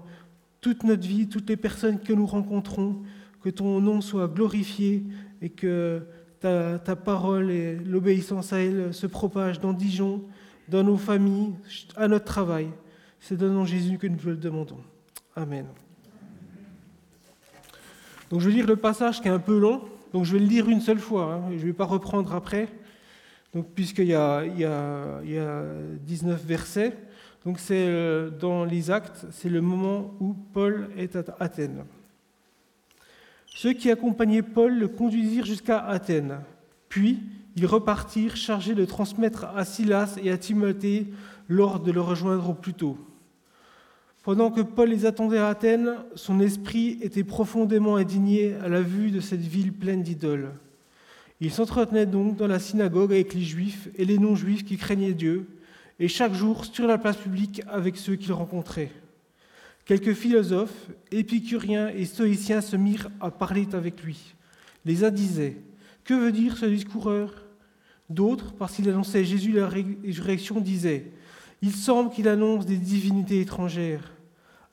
toute 0.59 0.83
notre 0.83 1.07
vie, 1.07 1.29
toutes 1.29 1.49
les 1.49 1.55
personnes 1.55 1.99
que 1.99 2.11
nous 2.11 2.25
rencontrons 2.25 3.03
que 3.41 3.49
ton 3.49 3.79
nom 3.79 4.01
soit 4.01 4.27
glorifié 4.27 5.05
et 5.41 5.49
que 5.49 6.05
ta, 6.41 6.95
parole 6.95 7.51
et 7.51 7.77
l'obéissance 7.77 8.51
à 8.51 8.59
elle 8.59 8.93
se 8.93 9.07
propagent 9.07 9.61
dans 9.61 9.71
Dijon, 9.71 10.25
dans 10.67 10.83
nos 10.83 10.97
familles, 10.97 11.53
à 11.95 12.09
notre 12.09 12.25
travail. 12.25 12.67
C'est 13.21 13.37
dans 13.37 13.47
nom 13.47 13.63
Jésus 13.63 13.97
que 13.97 14.07
nous 14.07 14.17
te 14.17 14.27
le 14.27 14.35
demandons. 14.35 14.81
Amen. 15.35 15.67
Je 18.31 18.50
vais 18.50 18.51
lire 18.51 18.67
le 18.67 18.75
passage 18.75 19.22
qui 19.22 19.27
est 19.27 19.31
un 19.31 19.39
peu 19.39 19.57
long, 19.57 19.81
donc 20.13 20.25
je 20.25 20.34
vais 20.34 20.39
le 20.39 20.46
lire 20.46 20.67
une 20.67 20.81
seule 20.81 21.00
fois, 21.00 21.34
hein, 21.34 21.41
je 21.51 21.62
ne 21.62 21.67
vais 21.67 21.74
pas 21.74 21.86
reprendre 21.86 22.34
après, 22.36 22.67
puisqu'il 23.74 24.07
y 24.07 24.15
a, 24.15 24.46
y, 24.46 24.65
a, 24.65 25.22
il 25.24 25.31
y 25.31 25.38
a 25.38 25.63
19 26.05 26.43
versets. 26.46 26.98
Donc 27.46 27.60
c'est 27.60 27.88
euh, 27.88 28.29
dans 28.29 28.65
les 28.65 28.91
actes, 28.91 29.25
c'est 29.31 29.50
le 29.50 29.62
moment 29.62 30.13
où 30.19 30.34
Paul 30.34 30.89
est 30.98 31.15
à 31.15 31.24
Athènes. 31.39 31.86
Ceux 33.46 33.74
qui 33.74 33.89
accompagnaient 33.89 34.41
Paul 34.41 34.77
le 34.77 34.89
conduisirent 34.89 35.46
jusqu'à 35.46 35.79
Athènes. 35.79 36.39
Puis 36.89 37.19
ils 37.55 37.65
repartirent 37.65 38.36
chargés 38.36 38.75
de 38.75 38.86
transmettre 38.86 39.46
à 39.55 39.63
Silas 39.63 40.17
et 40.22 40.29
à 40.29 40.38
Timothée 40.38 41.07
l'ordre 41.48 41.86
de 41.86 41.91
le 41.91 42.01
rejoindre 42.01 42.50
au 42.50 42.53
plus 42.53 42.74
tôt. 42.74 42.98
Pendant 44.27 44.51
que 44.51 44.60
Paul 44.60 44.89
les 44.89 45.05
attendait 45.05 45.38
à 45.38 45.48
Athènes, 45.48 45.96
son 46.15 46.41
esprit 46.41 46.98
était 47.01 47.24
profondément 47.24 47.96
indigné 47.96 48.55
à 48.55 48.67
la 48.67 48.81
vue 48.81 49.10
de 49.10 49.22
cette 49.22 49.39
ville 49.39 49.72
pleine 49.72 50.03
d'idoles. 50.03 50.51
Il 51.39 51.50
s'entretenait 51.50 52.05
donc 52.05 52.36
dans 52.36 52.48
la 52.48 52.60
synagogue 52.60 53.13
avec 53.13 53.34
les 53.34 53.43
juifs 53.43 53.88
et 53.96 54.03
les 54.03 54.17
non-juifs 54.17 54.65
qui 54.65 54.75
craignaient 54.75 55.13
Dieu, 55.13 55.48
et 55.98 56.10
chaque 56.10 56.34
jour 56.34 56.65
sur 56.65 56.88
la 56.88 56.98
place 56.98 57.15
publique 57.15 57.62
avec 57.69 57.96
ceux 57.96 58.17
qu'il 58.17 58.34
rencontrait. 58.34 58.91
Quelques 59.86 60.13
philosophes, 60.13 60.89
épicuriens 61.10 61.88
et 61.88 62.03
stoïciens 62.03 62.60
se 62.60 62.75
mirent 62.75 63.10
à 63.22 63.31
parler 63.31 63.65
avec 63.72 64.03
lui. 64.03 64.36
Les 64.84 65.05
uns 65.05 65.10
disaient 65.10 65.55
Que 66.03 66.13
veut 66.13 66.34
dire 66.34 66.57
ce 66.57 66.65
discoureur? 66.65 67.46
D'autres, 68.10 68.51
parce 68.55 68.75
qu'il 68.75 68.89
annonçait 68.89 69.24
Jésus 69.24 69.53
la 69.53 69.69
résurrection, 69.69 70.60
disaient 70.60 71.13
Il 71.62 71.72
semble 71.72 72.10
qu'il 72.10 72.27
annonce 72.27 72.65
des 72.65 72.75
divinités 72.75 73.39
étrangères. 73.39 74.16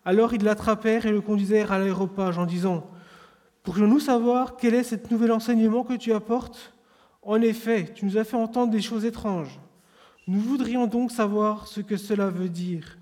Alors 0.04 0.34
ils 0.34 0.42
l'attrapèrent 0.42 1.06
et 1.06 1.12
le 1.12 1.20
conduisirent 1.20 1.72
à 1.72 1.78
l'aéropage 1.78 2.38
en 2.38 2.46
disant 2.46 2.86
Pourrions-nous 3.62 4.00
savoir 4.00 4.56
quel 4.56 4.74
est 4.74 4.82
ce 4.82 4.96
nouvel 5.10 5.32
enseignement 5.32 5.84
que 5.84 5.94
tu 5.94 6.12
apportes? 6.12 6.74
En 7.22 7.40
effet, 7.40 7.90
tu 7.94 8.04
nous 8.04 8.18
as 8.18 8.24
fait 8.24 8.36
entendre 8.36 8.70
des 8.70 8.82
choses 8.82 9.06
étranges. 9.06 9.58
Nous 10.26 10.40
voudrions 10.40 10.86
donc 10.86 11.10
savoir 11.10 11.66
ce 11.66 11.80
que 11.80 11.96
cela 11.96 12.28
veut 12.28 12.50
dire. 12.50 12.98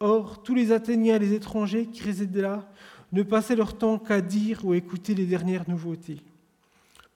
Or, 0.00 0.42
tous 0.42 0.54
les 0.54 0.72
Athéniens 0.72 1.16
et 1.16 1.20
les 1.20 1.32
étrangers 1.32 1.86
qui 1.86 2.02
résidaient 2.02 2.42
là 2.42 2.68
ne 3.12 3.22
passaient 3.22 3.56
leur 3.56 3.78
temps 3.78 3.98
qu'à 3.98 4.20
dire 4.20 4.64
ou 4.64 4.74
écouter 4.74 5.14
les 5.14 5.26
dernières 5.26 5.68
nouveautés. 5.68 6.20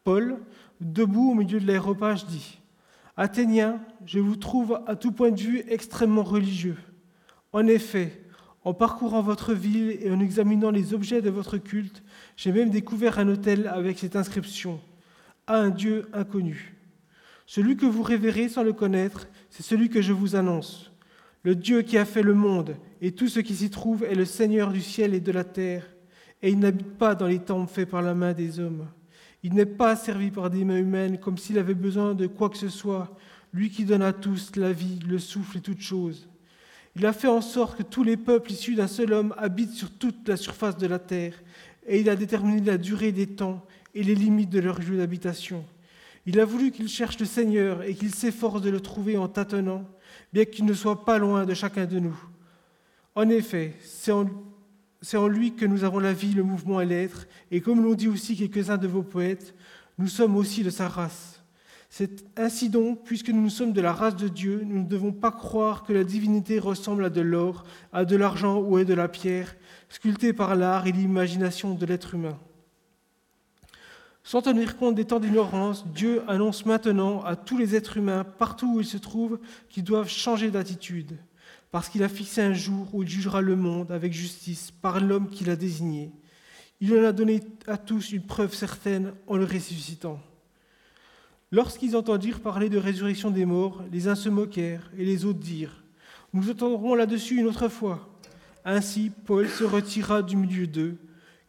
Paul, 0.05 0.39
debout 0.81 1.33
au 1.33 1.35
milieu 1.35 1.61
de 1.61 1.67
l'aéropage, 1.67 2.27
dit 2.27 2.59
Athéniens, 3.17 3.81
je 4.07 4.19
vous 4.19 4.37
trouve 4.37 4.81
à 4.87 4.97
tout 4.97 5.13
point 5.13 5.31
de 5.31 5.41
vue 5.41 5.65
extrêmement 5.69 6.23
religieux. 6.23 6.79
En 7.53 7.67
effet, 7.67 8.20
en 8.65 8.75
parcourant 8.75 9.23
votre 9.23 9.55
ville 9.55 9.99
et 10.03 10.11
en 10.11 10.21
examinant 10.21 10.71
les 10.71 10.93
objets 10.93 11.23
de 11.23 11.31
votre 11.31 11.59
culte, 11.59 12.03
j'ai 12.37 12.53
même 12.53 12.71
découvert 12.71 13.19
un 13.19 13.29
hôtel 13.29 13.67
avec 13.69 13.99
cette 13.99 14.17
inscription 14.17 14.81
À 15.47 15.57
un 15.57 15.71
Dieu 15.71 16.09
inconnu. 16.13 16.77
Celui 17.47 17.77
que 17.77 17.87
vous 17.87 18.03
révérez 18.03 18.49
sans 18.49 18.63
le 18.63 18.73
connaître, 18.73 19.29
c'est 19.49 19.63
celui 19.63 19.89
que 19.89 20.03
je 20.03 20.13
vous 20.13 20.37
annonce. 20.37 20.93
Le 21.43 21.55
Dieu 21.55 21.83
qui 21.83 21.97
a 21.97 22.05
fait 22.05 22.23
le 22.23 22.35
monde 22.35 22.77
et 23.01 23.13
tout 23.13 23.29
ce 23.29 23.41
qui 23.41 23.57
s'y 23.57 23.71
trouve 23.71 24.05
est 24.05 24.15
le 24.15 24.27
Seigneur 24.27 24.73
du 24.73 24.83
ciel 24.83 25.15
et 25.15 25.21
de 25.21 25.33
la 25.33 25.45
terre, 25.45 25.87
et 26.43 26.51
il 26.51 26.59
n'habite 26.59 26.99
pas 26.99 27.15
dans 27.15 27.27
les 27.27 27.39
temples 27.39 27.73
faits 27.73 27.89
par 27.89 28.03
la 28.03 28.15
main 28.15 28.35
des 28.35 28.61
hommes. 28.61 28.87
Il 29.43 29.55
n'est 29.55 29.67
pas 29.67 29.97
servi 29.97 30.31
par 30.31 30.51
des 30.51 30.65
mains 30.65 30.79
humaines 30.79 31.19
comme 31.19 31.39
s'il 31.39 31.59
avait 31.59 31.75
besoin 31.75 32.15
de 32.15 32.27
quoi 32.27 32.51
que 32.51 32.59
ce 32.59 32.69
soit, 32.69 33.17
lui 33.53 33.71
qui 33.71 33.85
donne 33.85 34.03
à 34.03 34.13
tous 34.13 34.55
la 34.57 34.73
vie, 34.73 34.99
le 35.09 35.19
souffle 35.19 35.59
et 35.59 35.63
toutes 35.63 35.81
choses. 35.81 36.30
Il 37.01 37.07
a 37.07 37.15
fait 37.15 37.29
en 37.29 37.41
sorte 37.41 37.79
que 37.79 37.83
tous 37.83 38.03
les 38.03 38.19
peuples 38.19 38.53
issus 38.53 38.75
d'un 38.75 38.87
seul 38.87 39.15
homme 39.15 39.35
habitent 39.39 39.73
sur 39.73 39.91
toute 39.91 40.29
la 40.29 40.37
surface 40.37 40.77
de 40.77 40.87
la 40.87 40.99
terre, 40.99 41.33
et 41.87 41.99
il 41.99 42.11
a 42.11 42.15
déterminé 42.15 42.61
la 42.61 42.77
durée 42.77 43.11
des 43.11 43.27
temps 43.27 43.65
et 43.95 44.03
les 44.03 44.15
limites 44.15 44.51
de 44.51 44.61
leur 44.61 44.79
lieu 44.79 44.99
d'habitation. 44.99 45.65
Il 46.27 46.39
a 46.39 46.45
voulu 46.45 46.71
qu'ils 46.71 46.91
cherchent 46.91 47.19
le 47.19 47.25
Seigneur 47.25 47.85
et 47.85 47.95
qu'ils 47.95 48.15
s'efforcent 48.15 48.61
de 48.61 48.69
le 48.69 48.83
trouver 48.83 49.17
en 49.17 49.29
tâtonnant, 49.29 49.89
bien 50.35 50.45
qu'il 50.45 50.67
ne 50.67 50.75
soit 50.75 51.07
pas 51.07 51.17
loin 51.17 51.47
de 51.47 51.55
chacun 51.55 51.87
de 51.87 52.01
nous. 52.01 52.23
En 53.15 53.31
effet, 53.31 53.77
c'est 53.83 54.13
en, 54.13 55.27
lui 55.27 55.55
que 55.55 55.65
nous 55.65 55.85
avons 55.85 56.01
la 56.01 56.13
vie, 56.13 56.35
le 56.35 56.43
mouvement 56.43 56.83
et 56.83 56.87
l'être, 56.87 57.29
et 57.51 57.63
comme 57.63 57.83
l'ont 57.83 57.95
dit 57.95 58.09
aussi 58.09 58.37
quelques-uns 58.37 58.77
de 58.77 58.87
vos 58.87 59.03
poètes, 59.03 59.55
nous 59.97 60.09
sommes 60.09 60.37
aussi 60.37 60.63
de 60.63 60.69
sa 60.69 60.87
race. 60.87 61.40
C'est 61.93 62.25
ainsi 62.39 62.71
donc, 62.71 63.03
puisque 63.03 63.31
nous 63.31 63.51
sommes 63.51 63.73
de 63.73 63.81
la 63.81 63.93
race 63.93 64.15
de 64.15 64.29
Dieu, 64.29 64.63
nous 64.65 64.79
ne 64.79 64.89
devons 64.89 65.11
pas 65.11 65.33
croire 65.33 65.83
que 65.83 65.93
la 65.93 66.05
divinité 66.05 66.61
ressemble 66.61 67.05
à 67.05 67.11
de 67.11 67.21
l'or, 67.21 67.65
à 67.93 68.05
de 68.05 68.15
l'argent 68.15 68.59
ou 68.59 68.77
à 68.77 68.85
de 68.85 68.95
la 68.95 69.09
pierre, 69.09 69.57
sculptée 69.89 70.33
par 70.33 70.55
l'art 70.55 70.87
et 70.87 70.93
l'imagination 70.93 71.75
de 71.75 71.85
l'être 71.85 72.15
humain. 72.15 72.39
Sans 74.23 74.41
tenir 74.41 74.77
compte 74.77 74.95
des 74.95 75.05
temps 75.05 75.19
d'ignorance, 75.19 75.85
Dieu 75.89 76.23
annonce 76.29 76.65
maintenant 76.65 77.25
à 77.25 77.35
tous 77.35 77.59
les 77.59 77.75
êtres 77.75 77.97
humains, 77.97 78.23
partout 78.23 78.77
où 78.77 78.81
ils 78.81 78.87
se 78.87 78.99
trouvent, 78.99 79.41
qu'ils 79.69 79.83
doivent 79.83 80.09
changer 80.09 80.53
d'attitude, 80.53 81.19
parce 81.73 81.89
qu'il 81.89 82.05
a 82.05 82.09
fixé 82.09 82.41
un 82.41 82.55
jour 82.55 82.87
où 82.95 83.03
il 83.03 83.09
jugera 83.09 83.41
le 83.41 83.57
monde 83.57 83.91
avec 83.91 84.13
justice 84.13 84.71
par 84.71 85.01
l'homme 85.01 85.29
qu'il 85.29 85.51
a 85.51 85.57
désigné. 85.57 86.13
Il 86.81 86.97
en 86.97 87.05
a 87.05 87.11
donné 87.11 87.41
à 87.67 87.77
tous 87.77 88.13
une 88.13 88.23
preuve 88.23 88.55
certaine 88.55 89.13
en 89.27 89.37
le 89.37 89.45
ressuscitant. 89.45 90.21
Lorsqu'ils 91.53 91.97
entendirent 91.97 92.41
parler 92.41 92.69
de 92.69 92.79
résurrection 92.79 93.31
des 93.31 93.45
morts, 93.45 93.83
les 93.91 94.07
uns 94.07 94.15
se 94.15 94.29
moquèrent 94.29 94.91
et 94.97 95.05
les 95.05 95.25
autres 95.25 95.41
dirent 95.41 95.83
Nous 96.33 96.49
entendrons 96.49 96.95
là-dessus 96.95 97.39
une 97.39 97.47
autre 97.47 97.69
fois. 97.69 98.09
Ainsi, 98.65 99.11
Paul 99.27 99.49
se 99.49 99.65
retira 99.65 100.23
du 100.23 100.37
milieu 100.37 100.69
d'eux. 100.69 100.97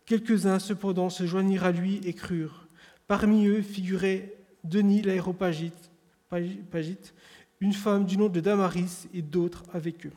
Quelques-uns, 0.06 0.58
cependant, 0.58 1.10
se 1.10 1.28
joignirent 1.28 1.66
à 1.66 1.72
lui 1.72 2.02
et 2.04 2.14
crurent. 2.14 2.68
Parmi 3.08 3.46
eux 3.46 3.62
figurait 3.62 4.34
Denis 4.64 5.02
l'aéropagite, 5.02 5.92
une 7.60 7.74
femme 7.74 8.06
du 8.06 8.18
nom 8.18 8.30
de 8.30 8.40
Damaris 8.40 9.08
et 9.14 9.22
d'autres 9.22 9.64
avec 9.74 10.08
eux. 10.08 10.12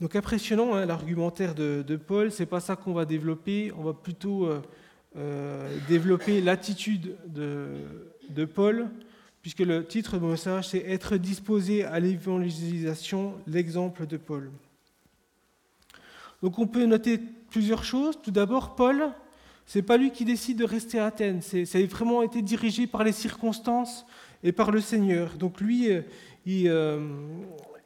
Donc 0.00 0.14
impressionnant 0.14 0.74
hein, 0.74 0.86
l'argumentaire 0.86 1.56
de, 1.56 1.82
de, 1.84 1.96
Paul, 1.96 2.30
c'est 2.30 2.46
pas 2.46 2.60
ça 2.60 2.76
qu'on 2.76 2.92
va 2.92 3.04
développer, 3.04 3.72
on 3.76 3.82
va 3.82 3.92
plutôt 3.92 4.46
euh, 4.46 4.62
euh, 5.18 5.76
développer 5.88 6.40
l'attitude 6.40 7.16
de, 7.26 8.44
Paul, 8.44 8.88
puisque 9.42 9.60
le 9.60 9.84
titre 9.84 10.16
de 10.16 10.22
mon 10.22 10.30
message 10.30 10.68
c'est 10.68 10.78
Être 10.78 11.16
disposé 11.16 11.82
à 11.82 11.98
l'évangélisation, 11.98 13.34
l'exemple 13.48 14.06
de 14.06 14.16
Paul. 14.16 14.52
Donc 16.40 16.60
on 16.60 16.68
peut 16.68 16.84
noter 16.84 17.18
plusieurs 17.50 17.82
choses. 17.82 18.20
Tout 18.22 18.30
d'abord, 18.30 18.76
Paul, 18.76 19.10
c'est 19.66 19.82
pas 19.82 19.96
lui 19.96 20.12
qui 20.12 20.24
décide 20.24 20.58
de 20.58 20.64
rester 20.64 21.00
à 21.00 21.06
Athènes. 21.06 21.42
Ça 21.42 21.78
a 21.78 21.86
vraiment 21.86 22.22
été 22.22 22.40
dirigé 22.40 22.86
par 22.86 23.02
les 23.02 23.10
circonstances 23.10 24.06
et 24.44 24.52
par 24.52 24.70
le 24.70 24.80
Seigneur. 24.80 25.34
Donc 25.36 25.60
lui, 25.60 25.90
euh, 25.90 26.02
il, 26.46 26.70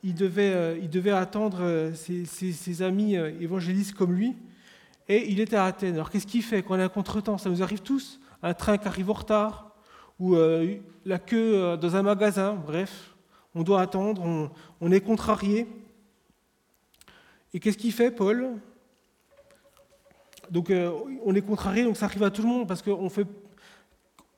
il, 0.03 0.15
devait, 0.15 0.53
euh, 0.53 0.79
il 0.83 0.91
devait, 0.91 1.13
attendre 1.13 1.93
ses, 1.95 2.27
ses, 2.27 2.83
amis 2.83 3.15
évangélistes 3.15 3.95
comme 3.95 4.13
lui. 4.13 4.35
Et 5.09 5.31
il 5.31 5.41
était 5.41 5.57
à 5.57 5.65
Athènes. 5.65 5.95
Alors 5.95 6.11
qu'est-ce 6.11 6.27
qu'il 6.27 6.43
fait 6.43 6.63
quand 6.63 6.77
on 6.77 6.81
a 6.81 6.85
un 6.85 6.89
contretemps? 6.89 7.39
Ça 7.39 7.51
nous 7.51 7.63
arrive 7.63 7.81
tous. 7.81 8.21
Un 8.43 8.55
train 8.55 8.79
qui 8.79 8.89
arrive 8.89 9.11
en 9.11 9.15
retard, 9.15 9.71
ou 10.19 10.35
la 11.05 11.19
queue 11.19 11.77
dans 11.77 11.95
un 11.95 12.03
magasin, 12.03 12.55
bref. 12.55 13.13
On 13.55 13.63
doit 13.63 13.83
attendre, 13.83 14.51
on, 14.81 14.93
est 14.93 15.01
contrarié. 15.01 15.67
Et 17.53 17.61
qu'est-ce 17.61 17.77
qu'il 17.77 17.93
fait, 17.93 18.11
Paul? 18.11 18.57
Donc 20.51 20.71
euh, 20.71 20.91
on 21.25 21.35
est 21.35 21.43
contrarié, 21.43 21.85
donc 21.85 21.97
ça 21.97 22.07
arrive 22.07 22.23
à 22.23 22.31
tout 22.31 22.43
le 22.43 22.49
monde 22.49 22.69
parce 22.69 22.83
que 22.83 22.91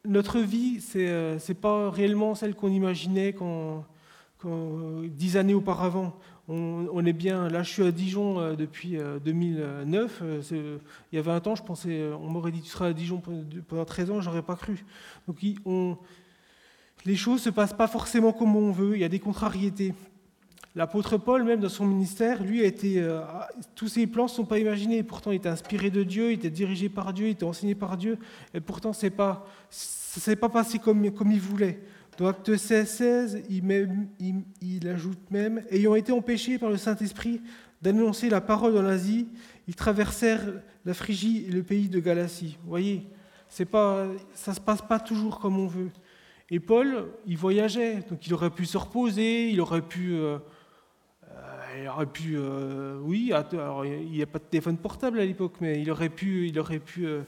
notre 0.05 0.39
vie, 0.39 0.81
c'est 0.81 0.99
n'est 0.99 1.11
euh, 1.11 1.55
pas 1.61 1.91
réellement 1.91 2.35
celle 2.35 2.55
qu'on 2.55 2.69
imaginait 2.69 3.35
dix 5.05 5.37
années 5.37 5.55
auparavant. 5.55 6.17
On, 6.47 7.07
est 7.07 7.15
bien. 7.15 7.49
Là, 7.49 7.63
je 7.63 7.71
suis 7.71 7.83
à 7.83 7.91
Dijon 7.91 8.39
euh, 8.39 8.55
depuis 8.55 8.99
2009. 9.25 10.23
il 10.51 10.79
y 11.13 11.19
a 11.19 11.23
20 11.23 11.47
ans, 11.47 11.55
je 11.55 11.63
pensais, 11.63 12.11
on 12.21 12.29
m'aurait 12.29 12.53
dit 12.53 12.61
tu 12.61 12.69
seras 12.69 12.89
à 12.89 12.93
Dijon 12.93 13.23
pendant 13.67 13.85
13 13.85 14.11
ans, 14.11 14.21
j'aurais 14.21 14.43
pas 14.43 14.57
cru. 14.57 14.85
Donc 15.27 15.39
les 17.05 17.17
choses 17.17 17.43
se 17.43 17.51
passent 17.51 17.75
pas 17.75 17.89
forcément 17.89 18.33
comme 18.33 18.57
on 18.57 18.73
veut. 18.73 18.97
Il 18.97 19.01
y 19.01 19.05
a 19.05 19.09
des 19.09 19.21
contrariétés. 19.21 19.95
L'apôtre 20.77 21.19
Paul, 21.19 21.45
même 21.45 21.61
dans 21.61 21.69
son 21.69 21.87
ministère, 21.87 22.43
lui, 22.43 22.61
a 22.63 22.65
été, 22.65 23.01
euh, 23.01 23.21
tous 23.77 23.87
ses 23.87 24.09
plans 24.09 24.25
ne 24.25 24.29
sont 24.29 24.45
pas 24.45 24.59
imaginés. 24.59 25.05
Pourtant, 25.05 25.31
il 25.31 25.37
était 25.37 25.49
inspiré 25.49 25.89
de 25.89 26.03
Dieu, 26.03 26.33
il 26.33 26.35
était 26.35 26.51
dirigé 26.51 26.89
par 26.89 27.13
Dieu, 27.13 27.29
il 27.29 27.31
était 27.31 27.45
enseigné 27.45 27.77
par 27.77 27.97
Dieu. 27.97 28.19
Et 28.55 28.61
pourtant, 28.61 28.93
ce 28.93 29.07
n'est 29.07 29.11
pas, 29.11 29.47
s'est 29.71 30.35
pas 30.35 30.49
passé 30.49 30.81
comme 30.81 31.05
il 31.05 31.41
voulait. 31.41 31.81
Dans 32.17 32.29
Acte 32.29 32.57
16, 32.57 32.89
16 32.89 33.43
il, 33.51 34.45
il, 34.61 34.89
ajoute 34.89 35.31
même 35.31 35.63
Ayant 35.71 35.95
été 35.95 36.13
empêchés 36.13 36.59
par 36.59 36.71
le 36.71 36.77
Saint-Esprit 36.77 37.41
d'annoncer 37.83 38.31
la 38.31 38.41
parole 38.41 38.77
en 38.79 38.85
Asie, 38.85 39.29
ils 39.69 39.75
traversèrent 39.75 40.45
la 40.85 40.95
Phrygie 40.95 41.45
et 41.49 41.51
le 41.51 41.63
pays 41.63 41.89
de 41.89 42.01
Galatie. 42.01 42.57
Vous 42.63 42.71
voyez, 42.71 43.07
ça 43.49 43.65
ne 43.65 44.55
se 44.55 44.61
passe 44.61 44.83
pas 44.83 44.99
toujours 44.99 45.39
comme 45.39 45.59
on 45.59 45.67
veut. 45.67 45.91
Et 46.51 46.61
Paul, 46.61 47.09
il 47.27 47.37
voyageait, 47.37 48.01
donc 48.09 48.27
il 48.27 48.33
aurait 48.33 48.51
pu 48.51 48.65
se 48.65 48.79
reposer, 48.79 49.51
il 49.51 49.61
aurait 49.61 49.83
pu. 49.83 50.15
Euh, 50.15 50.39
il 51.81 51.89
aurait 51.89 52.07
pu, 52.07 52.35
euh, 52.37 52.99
oui, 53.03 53.33
il 53.33 54.11
n'y 54.11 54.23
a 54.23 54.27
pas 54.27 54.39
de 54.39 54.45
téléphone 54.45 54.77
portable 54.77 55.21
à 55.21 55.25
l'époque, 55.25 55.55
mais 55.61 55.81
il 55.81 55.91
aurait 55.91 56.09
pu, 56.09 56.49
il 56.49 56.59
aurait 56.59 56.79
pu 56.79 57.07
euh, 57.07 57.23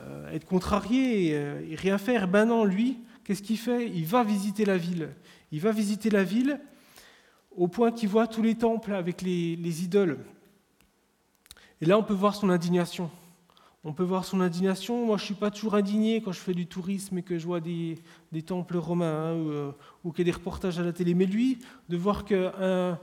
euh, 0.00 0.32
être 0.32 0.44
contrarié 0.44 1.30
et, 1.30 1.74
rien 1.74 1.98
faire. 1.98 2.28
Ben 2.28 2.44
non, 2.44 2.64
lui, 2.64 2.98
qu'est-ce 3.24 3.42
qu'il 3.42 3.58
fait? 3.58 3.88
Il 3.88 4.06
va 4.06 4.24
visiter 4.24 4.64
la 4.64 4.76
ville. 4.76 5.10
Il 5.52 5.60
va 5.60 5.72
visiter 5.72 6.10
la 6.10 6.24
ville 6.24 6.60
au 7.56 7.68
point 7.68 7.92
qu'il 7.92 8.08
voit 8.08 8.26
tous 8.26 8.42
les 8.42 8.54
temples 8.54 8.92
avec 8.92 9.22
les, 9.22 9.84
idoles. 9.84 10.18
Et 11.80 11.86
là, 11.86 11.98
on 11.98 12.02
peut 12.02 12.14
voir 12.14 12.34
son 12.34 12.50
indignation. 12.50 13.10
On 13.82 13.92
peut 13.92 14.04
voir 14.04 14.24
son 14.24 14.40
indignation. 14.40 15.06
Moi, 15.06 15.16
je 15.16 15.22
ne 15.22 15.26
suis 15.26 15.34
pas 15.34 15.50
toujours 15.50 15.74
indigné 15.74 16.20
quand 16.20 16.32
je 16.32 16.40
fais 16.40 16.54
du 16.54 16.66
tourisme 16.66 17.18
et 17.18 17.22
que 17.22 17.38
je 17.38 17.46
vois 17.46 17.60
des, 17.60 17.98
temples 18.46 18.76
romains 18.76 19.30
hein, 19.30 19.34
ou, 19.34 19.50
euh, 19.50 19.72
ou 20.04 20.12
qu'il 20.12 20.26
y 20.26 20.28
a 20.28 20.32
des 20.32 20.36
reportages 20.36 20.78
à 20.78 20.82
la 20.82 20.92
télé. 20.92 21.14
Mais 21.14 21.26
lui, 21.26 21.58
de 21.88 21.96
voir 21.96 22.24
que, 22.24 22.94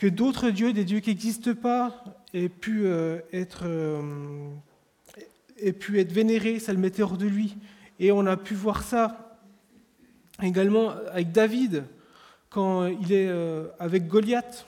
que 0.00 0.06
d'autres 0.06 0.50
dieux, 0.50 0.72
des 0.72 0.84
dieux 0.84 1.00
qui 1.00 1.10
n'existent 1.10 1.54
pas, 1.54 2.04
aient 2.32 2.48
pu, 2.48 2.86
euh, 2.86 3.20
être, 3.32 3.64
euh, 3.64 4.50
aient 5.58 5.74
pu 5.74 6.00
être 6.00 6.10
vénérés, 6.10 6.58
ça 6.58 6.72
le 6.72 6.78
mettait 6.78 7.02
hors 7.02 7.18
de 7.18 7.26
lui. 7.26 7.56
Et 8.00 8.10
on 8.10 8.26
a 8.26 8.36
pu 8.36 8.54
voir 8.54 8.82
ça 8.82 9.38
également 10.42 10.94
avec 11.12 11.30
David, 11.32 11.84
quand 12.48 12.86
il 12.86 13.12
est 13.12 13.30
avec 13.78 14.08
Goliath. 14.08 14.66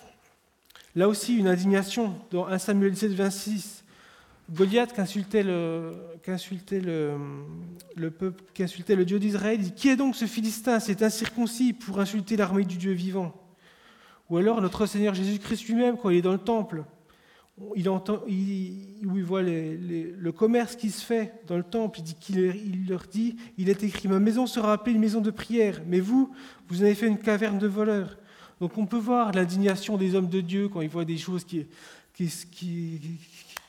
Là 0.95 1.09
aussi, 1.09 1.39
une 1.39 1.49
indignation 1.49 2.15
dans 2.31 2.47
1 2.47 2.59
Samuel 2.59 2.95
7, 2.95 3.13
26. 3.13 3.85
Goliath 4.51 4.93
qui 4.93 5.01
insultait 5.01 5.43
le, 5.43 5.93
le, 7.97 8.11
peuple, 8.11 8.43
le 8.59 9.05
Dieu 9.05 9.19
d'Israël, 9.19 9.59
dit 9.59 9.73
Qui 9.73 9.89
est 9.89 9.97
donc 9.97 10.15
ce 10.15 10.27
Philistin? 10.27 10.79
C'est 10.79 11.03
incirconcis 11.03 11.73
pour 11.73 12.01
insulter 12.01 12.37
l'armée 12.37 12.65
du 12.65 12.77
Dieu 12.77 12.93
vivant. 12.93 13.33
Ou 14.29 14.37
alors 14.37 14.61
notre 14.61 14.85
Seigneur 14.85 15.15
Jésus-Christ 15.15 15.67
lui-même, 15.69 15.97
quand 15.97 16.11
il 16.11 16.19
est 16.19 16.23
dans 16.23 16.33
le 16.33 16.39
temple, 16.39 16.85
il 17.77 17.89
entend, 17.89 18.23
où 18.27 19.19
voit 19.25 19.43
le 19.43 20.31
commerce 20.31 20.77
qui 20.77 20.91
se 20.91 21.05
fait 21.05 21.33
dans 21.47 21.57
le 21.57 21.63
temple, 21.63 22.01
il, 22.31 22.39
il 22.39 22.89
leur 22.89 23.05
dit 23.11 23.37
Il 23.59 23.69
est 23.69 23.83
écrit 23.83 24.09
Ma 24.09 24.19
maison 24.19 24.47
sera 24.47 24.73
appelée 24.73 24.95
une 24.95 25.01
maison 25.01 25.21
de 25.21 25.31
prière, 25.31 25.83
mais 25.87 26.01
vous, 26.01 26.31
vous 26.69 26.83
avez 26.83 26.95
fait 26.95 27.07
une 27.07 27.19
caverne 27.19 27.59
de 27.59 27.67
voleurs. 27.67 28.19
Donc 28.61 28.79
on 28.79 28.87
peut 28.87 28.99
voir 28.99 29.33
l'indignation 29.33 29.97
des 29.97 30.15
hommes 30.15 30.29
de 30.29 30.41
Dieu 30.41 30.69
quand 30.69 30.81
ils 30.81 30.89
voient 30.89 31.05
des 31.05 31.19
choses 31.19 31.45
qui, 31.45 31.67
qui, 32.15 33.01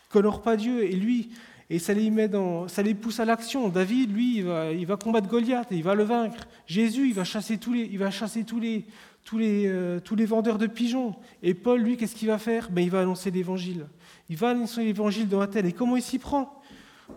qu'honore 0.09 0.41
pas 0.41 0.55
Dieu. 0.55 0.83
Et 0.83 0.95
lui, 0.95 1.31
et 1.69 1.79
ça 1.79 1.93
les 1.93 2.93
pousse 2.93 3.19
à 3.19 3.25
l'action. 3.25 3.69
David, 3.69 4.13
lui, 4.13 4.37
il 4.37 4.43
va, 4.43 4.71
il 4.71 4.85
va 4.85 4.95
combattre 4.95 5.27
Goliath 5.27 5.71
et 5.71 5.75
il 5.75 5.83
va 5.83 5.95
le 5.95 6.03
vaincre. 6.03 6.47
Jésus, 6.67 7.07
il 7.07 7.13
va 7.13 7.23
chasser 7.23 7.57
tous 7.57 7.73
les, 7.73 7.89
il 7.91 7.97
va 7.97 8.11
chasser 8.11 8.43
tous 8.43 8.59
les, 8.59 8.85
tous 9.23 9.37
les, 9.37 9.67
euh, 9.67 9.99
tous 9.99 10.15
les 10.15 10.25
vendeurs 10.25 10.57
de 10.57 10.67
pigeons. 10.67 11.15
Et 11.41 11.53
Paul, 11.53 11.81
lui, 11.81 11.97
qu'est-ce 11.97 12.15
qu'il 12.15 12.27
va 12.27 12.37
faire? 12.37 12.69
Ben, 12.71 12.81
Il 12.81 12.89
va 12.89 13.01
annoncer 13.01 13.31
l'évangile. 13.31 13.87
Il 14.29 14.37
va 14.37 14.49
annoncer 14.49 14.83
l'évangile 14.83 15.27
dans 15.27 15.41
Athènes. 15.41 15.65
Et 15.65 15.73
comment 15.73 15.95
il 15.95 16.03
s'y 16.03 16.19
prend? 16.19 16.61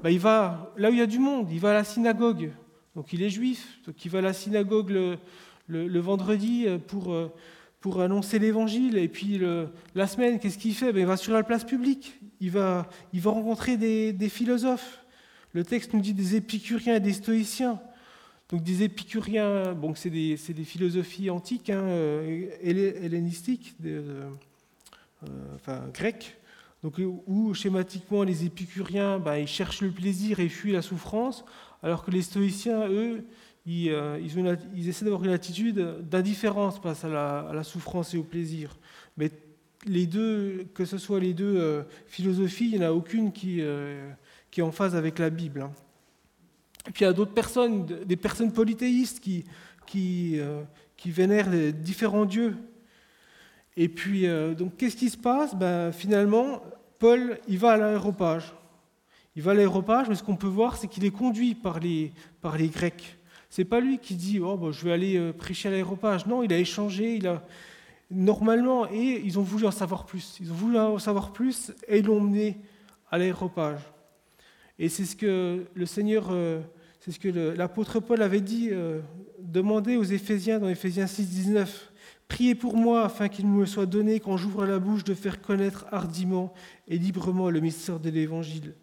Ben, 0.02 0.10
Il 0.10 0.18
va 0.18 0.72
là 0.76 0.90
où 0.90 0.92
il 0.92 0.98
y 0.98 1.02
a 1.02 1.06
du 1.06 1.18
monde, 1.18 1.50
il 1.50 1.60
va 1.60 1.70
à 1.70 1.74
la 1.74 1.84
synagogue. 1.84 2.50
Donc 2.94 3.12
il 3.12 3.22
est 3.22 3.30
juif, 3.30 3.78
donc 3.86 4.02
il 4.04 4.10
va 4.10 4.18
à 4.18 4.22
la 4.22 4.32
synagogue 4.32 4.90
le, 5.68 6.00
vendredi 6.00 6.64
euh, 6.66 6.78
pour, 6.78 7.12
euh, 7.12 7.30
pour 7.80 8.00
annoncer 8.00 8.38
l'évangile. 8.38 8.96
Et 8.96 9.08
puis 9.08 9.40
la 9.94 10.06
semaine, 10.06 10.38
qu'est-ce 10.38 10.58
qu'il 10.58 10.74
fait? 10.74 10.92
Ben, 10.92 11.00
Il 11.00 11.06
va 11.06 11.16
sur 11.16 11.32
la 11.32 11.42
place 11.42 11.64
publique 11.64 12.18
il 12.40 12.50
va, 12.50 12.88
il 13.12 13.20
va 13.20 13.30
rencontrer 13.30 13.76
des, 13.76 14.28
philosophes. 14.28 15.04
Le 15.52 15.64
texte 15.64 15.94
nous 15.94 16.00
dit 16.00 16.14
des 16.14 16.36
épicuriens 16.36 16.96
et 16.96 17.00
des 17.00 17.12
stoïciens. 17.12 17.80
Donc 18.48 18.62
des 18.62 18.82
épicuriens, 18.82 19.72
bon, 19.74 19.94
c'est 19.94 20.10
des, 20.10 20.36
philosophies 20.36 21.30
antiques, 21.30 21.70
hein, 21.70 21.82
euh, 21.82 22.48
hellénistiques, 22.62 23.74
euh, 23.84 24.28
enfin 25.56 25.88
grecques, 25.92 26.36
donc, 26.82 27.00
où 27.26 27.54
schématiquement 27.54 28.22
les 28.22 28.44
épicuriens, 28.44 29.18
bah, 29.18 29.40
ils 29.40 29.48
cherchent 29.48 29.80
le 29.80 29.90
plaisir 29.90 30.38
et 30.38 30.48
fuient 30.48 30.72
la 30.72 30.82
souffrance, 30.82 31.44
alors 31.82 32.04
que 32.04 32.12
les 32.12 32.22
stoïciens, 32.22 32.88
eux, 32.88 33.24
ils, 33.66 33.90
euh, 33.90 34.20
essaient 34.76 35.04
d'avoir 35.04 35.24
une 35.24 35.32
attitude 35.32 35.78
d'indifférence 36.08 36.78
face 36.78 37.04
à 37.04 37.08
la, 37.08 37.64
souffrance 37.64 38.14
et 38.14 38.18
au 38.18 38.22
plaisir. 38.22 38.78
Mais 39.16 39.30
les 39.86 40.06
deux, 40.06 40.66
que 40.74 40.84
ce 40.84 40.98
soit 40.98 41.20
les 41.20 41.34
deux 41.34 41.56
euh, 41.56 41.82
philosophies, 42.06 42.70
il 42.72 42.78
n'y 42.78 42.84
en 42.84 42.88
a 42.88 42.92
aucune 42.92 43.32
qui, 43.32 43.60
euh, 43.60 44.10
qui, 44.50 44.60
est 44.60 44.62
en 44.62 44.72
phase 44.72 44.94
avec 44.94 45.18
la 45.18 45.30
Bible. 45.30 45.62
Hein. 45.62 45.72
Et 46.88 46.90
puis 46.92 47.04
il 47.04 47.06
y 47.06 47.10
a 47.10 47.12
d'autres 47.12 47.34
personnes, 47.34 47.84
des 47.84 48.16
personnes 48.16 48.52
polythéistes 48.52 49.20
qui, 49.20 49.44
qui, 49.86 50.38
euh, 50.38 50.62
qui 50.96 51.10
vénèrent 51.10 51.50
les 51.50 51.72
différents 51.72 52.24
dieux. 52.24 52.56
Et 53.76 53.88
puis, 53.88 54.26
donc, 54.56 54.78
qu'est-ce 54.78 54.96
qui 54.96 55.10
se 55.10 55.18
passe? 55.18 55.54
Ben, 55.54 55.92
Finalement, 55.92 56.62
Paul, 56.98 57.38
il 57.46 57.58
va 57.58 57.72
à 57.72 57.76
l'aéropage. 57.76 58.54
Il 59.34 59.42
va 59.42 59.50
à 59.50 59.54
l'aéropage, 59.54 60.08
mais 60.08 60.14
ce 60.14 60.22
qu'on 60.22 60.36
peut 60.36 60.46
voir, 60.46 60.78
c'est 60.78 60.88
qu'il 60.88 61.04
est 61.04 61.10
conduit 61.10 61.54
par 61.54 61.78
les, 61.78 62.10
par 62.40 62.56
les 62.56 62.68
Grecs. 62.68 63.18
C'est 63.50 63.66
pas 63.66 63.80
lui 63.80 63.98
qui 63.98 64.14
dit 64.14 64.40
oh, 64.40 64.56
ben, 64.56 64.72
je 64.72 64.82
vais 64.82 64.92
aller 64.92 65.32
prêcher 65.34 65.68
à 65.68 65.72
l'aéropage. 65.72 66.24
Non, 66.24 66.42
il 66.42 66.54
a 66.54 66.58
échangé, 66.58 67.16
il 67.16 67.26
a, 67.26 67.42
normalement, 68.10 68.88
et 68.90 69.20
ils 69.24 69.38
ont 69.38 69.42
voulu 69.42 69.66
en 69.66 69.70
savoir 69.70 70.06
plus. 70.06 70.38
Ils 70.40 70.50
ont 70.50 70.54
voulu 70.54 70.78
en 70.78 70.98
savoir 70.98 71.32
plus 71.32 71.72
et 71.88 71.98
ils 71.98 72.06
l'ont 72.06 72.20
mené 72.20 72.58
à 73.10 73.18
l'aéropage. 73.18 73.80
Et 74.78 74.88
c'est 74.88 75.04
ce 75.04 75.16
que 75.16 75.66
le 75.72 75.86
Seigneur, 75.86 76.28
euh, 76.30 76.60
c'est 77.06 77.12
ce 77.12 77.20
que 77.20 77.28
l'apôtre 77.28 78.00
Paul 78.00 78.20
avait 78.20 78.40
dit, 78.40 78.70
euh, 78.72 79.00
demandez 79.38 79.96
aux 79.96 80.02
Éphésiens 80.02 80.58
dans 80.58 80.68
Éphésiens 80.68 81.06
6, 81.06 81.28
19, 81.28 81.92
priez 82.26 82.56
pour 82.56 82.76
moi 82.76 83.04
afin 83.04 83.28
qu'il 83.28 83.46
me 83.46 83.64
soit 83.64 83.86
donné 83.86 84.18
quand 84.18 84.36
j'ouvre 84.36 84.66
la 84.66 84.80
bouche 84.80 85.04
de 85.04 85.14
faire 85.14 85.40
connaître 85.40 85.86
hardiment 85.92 86.52
et 86.88 86.98
librement 86.98 87.48
le 87.48 87.60
mystère 87.60 88.00
de 88.00 88.10
l'Évangile. 88.10 88.74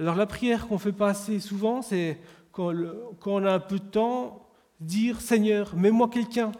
Alors 0.00 0.16
la 0.16 0.26
prière 0.26 0.66
qu'on 0.66 0.78
fait 0.78 0.90
pas 0.90 1.10
assez 1.10 1.38
souvent, 1.38 1.80
c'est 1.80 2.18
quand, 2.50 2.74
on 3.24 3.44
a 3.44 3.52
un 3.52 3.60
peu 3.60 3.78
de 3.78 3.84
temps, 3.84 4.48
dire 4.80 5.20
Seigneur, 5.20 5.76
mets-moi 5.76 6.08
quelqu'un 6.08 6.50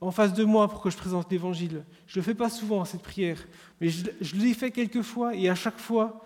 en 0.00 0.12
face 0.12 0.32
de 0.32 0.44
moi 0.44 0.68
pour 0.68 0.80
que 0.80 0.90
je 0.90 0.96
présente 0.96 1.28
l'évangile. 1.32 1.82
Je 2.06 2.20
ne 2.20 2.22
le 2.22 2.24
fais 2.24 2.36
pas 2.36 2.50
souvent, 2.50 2.84
cette 2.84 3.02
prière, 3.02 3.44
mais 3.80 3.88
je, 3.88 4.36
l'ai 4.36 4.54
fait 4.54 4.70
quelques 4.70 5.02
fois 5.02 5.34
et 5.34 5.48
à 5.48 5.56
chaque 5.56 5.78
fois, 5.78 6.24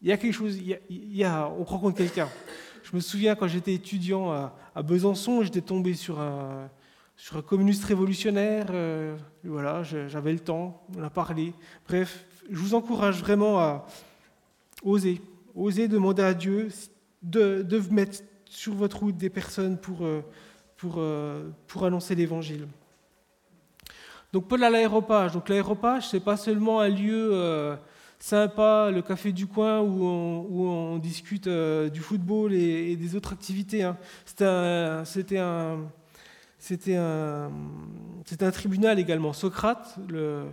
il 0.00 0.08
y 0.08 0.12
a 0.12 0.16
quelque 0.16 0.32
chose, 0.32 0.56
il 0.56 0.78
y 0.88 1.24
a, 1.24 1.52
quelqu'un. 1.94 2.30
Je 2.88 2.94
me 2.94 3.00
souviens 3.00 3.34
quand 3.34 3.48
j'étais 3.48 3.74
étudiant 3.74 4.30
à, 4.30 4.82
Besançon, 4.82 5.42
j'étais 5.42 5.60
tombé 5.60 5.94
sur 5.94 6.20
un, 6.20 6.70
sur 7.16 7.36
un 7.36 7.42
communiste 7.42 7.84
révolutionnaire. 7.84 8.66
Euh, 8.70 9.16
voilà, 9.42 9.82
j'avais 9.82 10.32
le 10.32 10.38
temps, 10.38 10.86
on 10.96 11.02
a 11.02 11.10
parlé. 11.10 11.52
Bref, 11.88 12.24
je 12.48 12.56
vous 12.56 12.74
encourage 12.76 13.18
vraiment 13.18 13.58
à 13.58 13.88
oser, 14.84 15.20
oser 15.56 15.88
demander 15.88 16.22
à 16.22 16.32
Dieu 16.32 16.68
de, 17.24 17.62
de 17.62 17.82
mettre 17.92 18.20
sur 18.44 18.74
votre 18.74 19.00
route 19.00 19.16
des 19.16 19.30
personnes 19.30 19.78
pour, 19.78 20.04
euh, 20.04 20.20
pour, 20.76 20.94
euh, 20.98 21.50
pour 21.66 21.84
annoncer 21.86 22.14
l'évangile. 22.14 22.68
Donc 24.32 24.46
Paul 24.46 24.62
à 24.62 24.70
l'aéropage. 24.70 25.32
Donc 25.32 25.48
l'aéropage, 25.48 26.08
c'est 26.08 26.20
pas 26.20 26.36
seulement 26.36 26.78
un 26.78 26.88
lieu 26.88 27.76
sympa, 28.18 28.90
le 28.92 29.02
café 29.02 29.32
du 29.32 29.46
coin 29.46 29.80
où 29.80 30.04
on, 30.04 30.98
discute 30.98 31.46
euh, 31.46 31.88
du 31.88 32.00
football 32.00 32.52
et, 32.52 32.96
des 32.96 33.14
autres 33.14 33.32
activités. 33.32 33.82
Hein. 33.82 33.96
C'était 34.24 35.38
un, 35.38 35.84
tribunal 38.52 38.98
également. 38.98 39.32
Socrate, 39.32 39.96
le, 40.08 40.46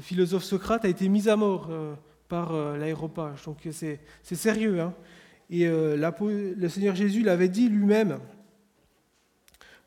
philosophe 0.00 0.44
Socrate, 0.44 0.84
a 0.84 0.88
été 0.88 1.08
mis 1.08 1.28
à 1.28 1.36
mort 1.36 1.68
euh, 1.70 1.94
par 2.28 2.52
l'aéropage. 2.52 3.44
Donc 3.44 3.58
c'est 3.70 3.98
sérieux. 4.22 4.80
Hein. 4.80 4.94
Et 5.50 5.66
le 5.66 6.68
Seigneur 6.68 6.94
Jésus 6.94 7.22
l'avait 7.22 7.48
dit 7.50 7.68
lui-même 7.68 8.18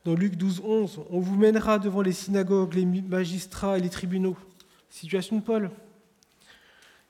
dans 0.06 0.14
Luc 0.14 0.36
12, 0.36 0.62
11, 0.64 1.00
on 1.10 1.18
vous 1.18 1.34
mènera 1.34 1.80
devant 1.80 2.00
les 2.00 2.12
synagogues, 2.12 2.74
les 2.74 2.84
magistrats 2.84 3.76
et 3.76 3.80
les 3.80 3.88
tribunaux. 3.88 4.36
Situation 4.88 5.38
de 5.38 5.42
Paul. 5.42 5.68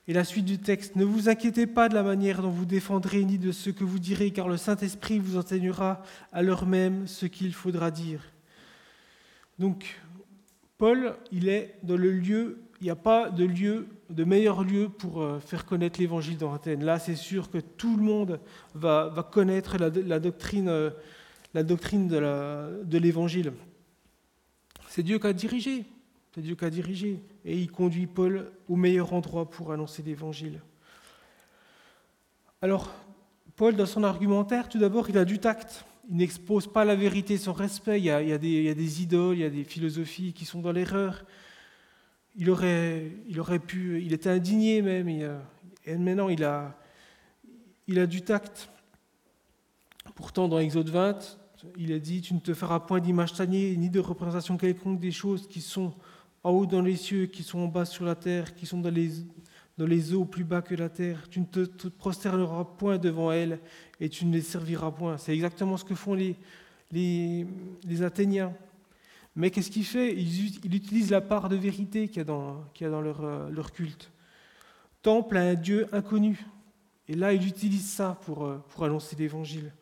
Et 0.07 0.13
la 0.13 0.23
suite 0.23 0.45
du 0.45 0.57
texte, 0.57 0.95
ne 0.95 1.03
vous 1.03 1.27
inquiétez 1.27 1.67
pas 1.67 1.89
de 1.89 1.93
la 1.93 2.03
manière 2.03 2.41
dont 2.41 2.49
vous 2.49 2.65
défendrez 2.65 3.25
ni 3.25 3.37
de 3.37 3.51
ce 3.51 3.69
que 3.69 3.83
vous 3.83 3.99
direz, 3.99 4.31
car 4.31 4.47
le 4.47 4.55
Saint-Esprit 4.55 5.19
vous 5.19 5.37
enseignera 5.37 6.01
à 6.31 6.41
l'heure 6.41 6.65
même 6.65 7.07
ce 7.07 7.25
qu'il 7.25 7.53
faudra 7.53 7.91
dire. 7.91 8.21
Donc, 9.59 9.99
Paul, 10.77 11.15
il 11.31 11.49
est 11.49 11.75
dans 11.83 11.97
le 11.97 12.11
lieu, 12.11 12.59
il 12.79 12.85
n'y 12.85 12.89
a 12.89 12.95
pas 12.95 13.29
de 13.29 13.43
lieu, 13.43 13.87
de 14.09 14.23
meilleur 14.23 14.63
lieu 14.63 14.87
pour 14.87 15.21
euh, 15.21 15.39
faire 15.39 15.65
connaître 15.65 15.99
l'évangile 15.99 16.37
dans 16.37 16.53
Athènes. 16.53 16.85
Là, 16.85 16.99
c'est 16.99 17.15
sûr 17.15 17.49
que 17.49 17.57
tout 17.57 17.97
le 17.97 18.03
monde 18.03 18.39
va, 18.75 19.27
connaître 19.31 19.77
la, 19.77 20.19
doctrine 20.19 20.69
euh, 20.69 20.91
la 21.53 21.63
doctrine 21.63 22.07
de 22.07 22.97
l'évangile. 22.97 23.51
C'est 24.87 25.03
Dieu 25.03 25.19
qui 25.19 25.27
a 25.27 25.33
dirigé. 25.33 25.85
C'est 26.33 26.41
Dieu 26.41 26.55
qui 26.55 26.65
a 26.65 26.69
dirigé. 26.69 27.19
Et 27.47 27.57
il 27.57 27.71
conduit 27.71 28.07
Paul 28.07 28.51
au 28.67 28.75
meilleur 28.75 29.13
endroit 29.13 29.49
pour 29.49 29.71
annoncer 29.71 30.03
l'évangile. 30.03 30.59
Alors, 32.61 32.93
Paul, 33.55 33.73
dans 33.77 33.85
son 33.85 34.03
argumentaire, 34.03 34.67
tout 34.67 34.79
d'abord, 34.79 35.09
il 35.09 35.17
a 35.17 35.23
du 35.23 35.39
tact. 35.39 35.85
Il 36.09 36.17
n'expose 36.17 36.67
pas 36.67 36.83
la 36.83 36.95
vérité 36.95 37.37
sans 37.37 37.53
respect. 37.53 38.01
Il 38.01 38.03
y, 38.03 38.11
a, 38.11 38.37
des, 38.37 39.01
idoles, 39.01 39.37
il 39.37 39.39
y 39.39 39.45
a 39.45 39.49
des 39.49 39.63
philosophies 39.63 40.33
qui 40.33 40.43
sont 40.43 40.59
dans 40.59 40.73
l'erreur. 40.73 41.23
Il 42.35 42.49
aurait, 42.49 43.13
il 43.29 43.39
aurait 43.39 43.59
pu, 43.59 44.03
il 44.03 44.11
était 44.11 44.29
indigné 44.29 44.81
même, 44.81 45.07
et, 45.07 45.95
maintenant 45.95 46.27
il 46.27 46.43
a, 46.43 46.77
il 47.87 47.97
a 47.97 48.07
du 48.07 48.23
tact. 48.23 48.69
Pourtant, 50.15 50.49
dans 50.49 50.59
Exode 50.59 50.89
20, 50.89 51.39
il 51.77 51.93
a 51.93 51.99
dit 51.99 52.21
Tu 52.21 52.33
ne 52.33 52.39
te 52.39 52.53
feras 52.53 52.81
point 52.81 52.99
d'image 52.99 53.33
taillée, 53.33 53.77
ni 53.77 53.89
de 53.89 54.01
représentation 54.01 54.57
quelconque 54.57 54.99
des 54.99 55.11
choses 55.11 55.47
qui 55.47 55.61
sont 55.61 55.93
en 56.47 56.51
haut 56.51 56.65
dans 56.65 56.81
les 56.81 56.95
cieux, 56.95 57.25
qui 57.25 57.43
sont 57.43 57.59
en 57.59 57.67
bas 57.67 57.83
sur 57.83 58.05
la 58.05 58.15
terre, 58.15 58.55
qui 58.55 58.65
sont 58.65 58.79
dans 58.79 58.89
les, 58.89 59.11
dans 59.77 59.85
les 59.85 60.13
eaux 60.13 60.23
plus 60.23 60.45
bas 60.45 60.61
que 60.61 60.75
la 60.75 60.87
terre. 60.87 61.27
Tu 61.29 61.41
ne 61.41 61.45
te, 61.45 61.89
prosterneras 61.89 62.63
point 62.63 62.97
devant 62.97 63.33
elles 63.33 63.59
et 63.99 64.07
tu 64.07 64.25
ne 64.25 64.31
les 64.31 64.41
serviras 64.41 64.91
point. 64.91 65.17
C'est 65.17 65.33
exactement 65.33 65.75
ce 65.75 65.83
que 65.83 65.93
font 65.93 66.13
les, 66.13 66.37
Athéniens. 68.01 68.53
Mais 69.35 69.51
qu'est-ce 69.51 69.69
qu'il 69.69 69.83
fait 69.83 70.15
il, 70.15 70.73
utilise 70.73 71.11
la 71.11 71.19
part 71.19 71.49
de 71.49 71.57
vérité 71.57 72.07
qu'il 72.07 72.17
y 72.17 72.21
a 72.21 72.23
dans, 72.23 72.63
euh, 72.81 73.49
leur, 73.49 73.73
culte. 73.73 74.09
Temple 75.01 75.35
à 75.35 75.41
un 75.41 75.53
Dieu 75.53 75.89
inconnu. 75.91 76.45
Et 77.09 77.15
là, 77.15 77.33
il 77.33 77.45
utilise 77.45 77.89
ça 77.89 78.17
euh, 78.29 78.57
pour 78.69 78.85
annoncer 78.85 79.17
l'Évangile. 79.17 79.73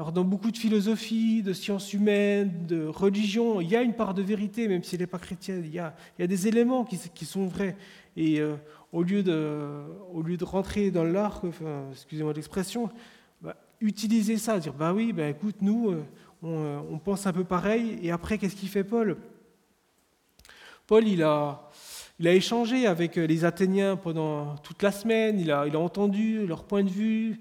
Alors 0.00 0.12
dans 0.12 0.24
beaucoup 0.24 0.50
de 0.50 0.56
philosophies, 0.56 1.42
de 1.42 1.52
sciences 1.52 1.92
humaines, 1.92 2.64
de 2.66 2.86
religion, 2.86 3.60
il 3.60 3.68
y 3.68 3.76
a 3.76 3.82
une 3.82 3.92
part 3.92 4.14
de 4.14 4.22
vérité, 4.22 4.66
même 4.66 4.82
si 4.82 4.94
elle 4.94 5.02
n'est 5.02 5.06
pas 5.06 5.18
chrétienne. 5.18 5.62
Il 5.62 5.74
y 5.74 5.78
a, 5.78 5.94
des 6.26 6.48
éléments 6.48 6.86
qui, 6.86 7.26
sont 7.26 7.44
vrais. 7.44 7.76
Et 8.16 8.40
euh, 8.40 8.56
au, 8.94 9.02
lieu 9.02 9.22
de, 9.22 10.42
rentrer 10.42 10.90
dans 10.90 11.04
l'arc, 11.04 11.44
excusez-moi 11.92 12.32
l'expression, 12.32 12.88
bah, 13.42 13.56
utiliser 13.82 14.38
ça, 14.38 14.58
dire 14.58 14.72
bah 14.72 14.94
oui, 14.94 15.12
bah 15.12 15.28
écoute, 15.28 15.56
nous, 15.60 15.90
euh, 15.90 16.02
on, 16.42 16.64
euh, 16.64 16.80
on, 16.90 16.98
pense 16.98 17.26
un 17.26 17.34
peu 17.34 17.44
pareil. 17.44 17.98
Et 18.02 18.10
après, 18.10 18.38
qu'est-ce 18.38 18.56
qu'il 18.56 18.70
fait 18.70 18.84
Paul? 18.84 19.18
Paul, 20.86 21.06
il 21.06 21.22
a, 21.22 21.68
échangé 22.24 22.86
avec 22.86 23.16
les 23.16 23.44
Athéniens 23.44 23.96
pendant 23.96 24.56
toute 24.62 24.82
la 24.82 24.92
semaine, 24.92 25.38
il 25.38 25.50
a 25.50 25.66
entendu 25.78 26.46
leur 26.46 26.64
point 26.64 26.84
de 26.84 26.88
vue, 26.88 27.38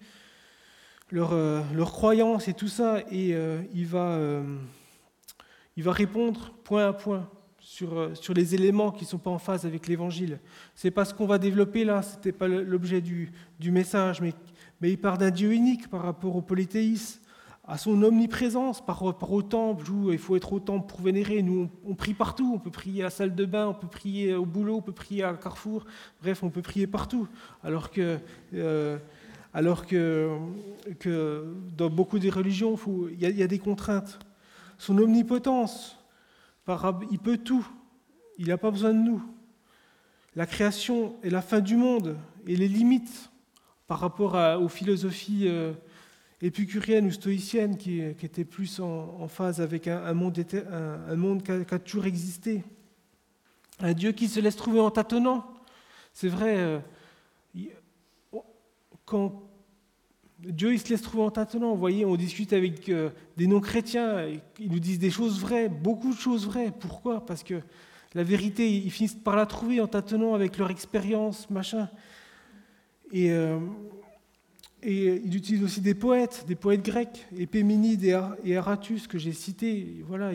leur, 1.11 1.33
euh, 1.33 1.61
croyance 1.85 2.47
et 2.47 2.53
tout 2.53 2.67
ça, 2.67 2.99
et 3.11 3.33
euh, 3.33 3.61
il, 3.73 3.85
va, 3.85 4.11
euh, 4.11 4.43
il 5.75 5.83
va 5.83 5.91
répondre 5.91 6.51
point 6.63 6.87
à 6.87 6.93
point 6.93 7.27
sur, 7.59 8.11
sur 8.13 8.33
les 8.33 8.55
éléments 8.55 8.91
qui 8.91 9.03
ne 9.03 9.09
sont 9.09 9.17
pas 9.17 9.31
en 9.31 9.39
phase 9.39 9.65
avec 9.65 9.87
l'Évangile. 9.87 10.39
C'est 10.75 10.91
pas 10.91 11.05
ce 11.05 11.13
qu'on 11.13 11.27
va 11.27 11.37
développer 11.37 11.83
là, 11.83 12.01
ce 12.01 12.15
n'était 12.15 12.31
pas 12.31 12.47
l'objet 12.47 13.01
du, 13.01 13.31
du, 13.59 13.71
message, 13.71 14.21
mais, 14.21 14.33
mais 14.81 14.91
il 14.91 14.97
parle 14.97 15.17
d'un 15.17 15.31
Dieu 15.31 15.51
unique 15.51 15.89
par 15.89 16.03
rapport 16.03 16.35
au 16.35 16.41
polythéisme, 16.41 17.21
à 17.67 17.77
son 17.77 18.01
omniprésence 18.01 18.83
par 18.83 18.99
rapport 19.03 19.31
au 19.31 19.43
temple, 19.43 19.91
où 19.91 20.11
il 20.11 20.17
faut 20.17 20.35
être 20.35 20.53
au 20.53 20.59
temple 20.59 20.87
pour 20.87 21.01
vénérer. 21.01 21.43
Nous, 21.43 21.69
on, 21.85 21.93
prie 21.93 22.15
partout, 22.15 22.53
on 22.55 22.57
peut 22.57 22.71
prier 22.71 23.01
à 23.01 23.05
la 23.05 23.09
salle 23.11 23.35
de 23.35 23.45
bain, 23.45 23.67
on 23.67 23.75
peut 23.75 23.87
prier 23.87 24.33
au 24.33 24.45
boulot, 24.45 24.77
on 24.77 24.81
peut 24.81 24.91
prier 24.91 25.23
à 25.23 25.33
Carrefour, 25.33 25.85
bref, 26.19 26.41
on 26.41 26.49
peut 26.49 26.63
prier 26.63 26.87
partout. 26.87 27.27
Alors 27.63 27.91
que 27.91 28.17
alors 29.53 29.85
que, 29.85 30.37
dans 31.77 31.89
beaucoup 31.89 32.19
des 32.19 32.29
religions, 32.29 32.77
il 33.11 33.19
y, 33.19 33.43
a 33.43 33.47
des 33.47 33.59
contraintes. 33.59 34.19
Son 34.77 34.97
omnipotence, 34.97 35.97
il 37.11 37.19
peut 37.19 37.37
tout, 37.37 37.67
il 38.37 38.47
n'a 38.47 38.57
pas 38.57 38.71
besoin 38.71 38.93
de 38.93 38.99
nous. 38.99 39.23
La 40.35 40.45
création 40.45 41.15
et 41.23 41.29
la 41.29 41.41
fin 41.41 41.59
du 41.59 41.75
monde 41.75 42.17
et 42.45 42.55
les 42.55 42.67
limites 42.67 43.31
par 43.87 43.99
rapport 43.99 44.35
aux 44.61 44.69
philosophies 44.69 45.47
euh, 45.47 45.73
épicuriennes 46.41 47.07
ou 47.07 47.11
stoïciennes 47.11 47.77
qui, 47.77 48.01
étaient 48.01 48.45
plus 48.45 48.79
en, 48.79 49.27
phase 49.27 49.61
avec 49.61 49.87
un, 49.87 50.13
monde, 50.13 50.43
qui, 50.43 51.51
a, 51.73 51.79
toujours 51.79 52.05
existé. 52.05 52.63
Un 53.79 53.93
Dieu 53.93 54.11
qui 54.11 54.27
se 54.27 54.39
laisse 54.39 54.55
trouver 54.55 54.79
en 54.79 54.91
tâtonnant. 54.91 55.45
C'est 56.13 56.27
vrai, 56.29 56.57
euh, 56.57 56.79
quand 59.09 59.41
Dieu 60.37 60.71
il 60.71 60.79
se 60.79 60.87
laisse 60.89 61.01
trouver 61.01 61.23
en 61.23 61.31
tâtonnant, 61.31 61.73
vous 61.73 61.79
voyez, 61.79 62.05
on 62.05 62.15
discute 62.15 62.53
avec 62.53 62.87
euh, 62.89 63.09
des 63.35 63.47
non-chrétiens, 63.47 64.27
ils 64.59 64.71
nous 64.71 64.79
disent 64.79 64.99
des 64.99 65.09
choses 65.09 65.39
vraies, 65.41 65.67
beaucoup 65.67 66.13
de 66.13 66.19
choses 66.19 66.45
vraies. 66.45 66.71
Pourquoi? 66.79 67.25
Parce 67.25 67.43
que 67.43 67.55
la 68.13 68.23
vérité, 68.23 68.71
ils 68.71 68.91
finissent 68.91 69.15
par 69.15 69.35
la 69.35 69.45
trouver 69.45 69.81
en 69.81 69.87
tâtonnant 69.87 70.35
avec 70.35 70.57
leur 70.57 70.69
expérience, 70.69 71.49
machin. 71.49 71.89
Et, 73.11 73.31
euh, 73.31 73.57
et 74.83 75.21
il 75.25 75.35
utilise 75.35 75.63
aussi 75.63 75.81
des 75.81 75.95
poètes, 75.95 76.45
des 76.47 76.55
poètes 76.55 76.83
grecs, 76.83 77.25
Épéménide 77.35 78.03
et 78.45 78.55
Aratus, 78.55 79.07
que 79.07 79.17
j'ai 79.17 79.33
cités. 79.33 80.03
Voilà, 80.07 80.31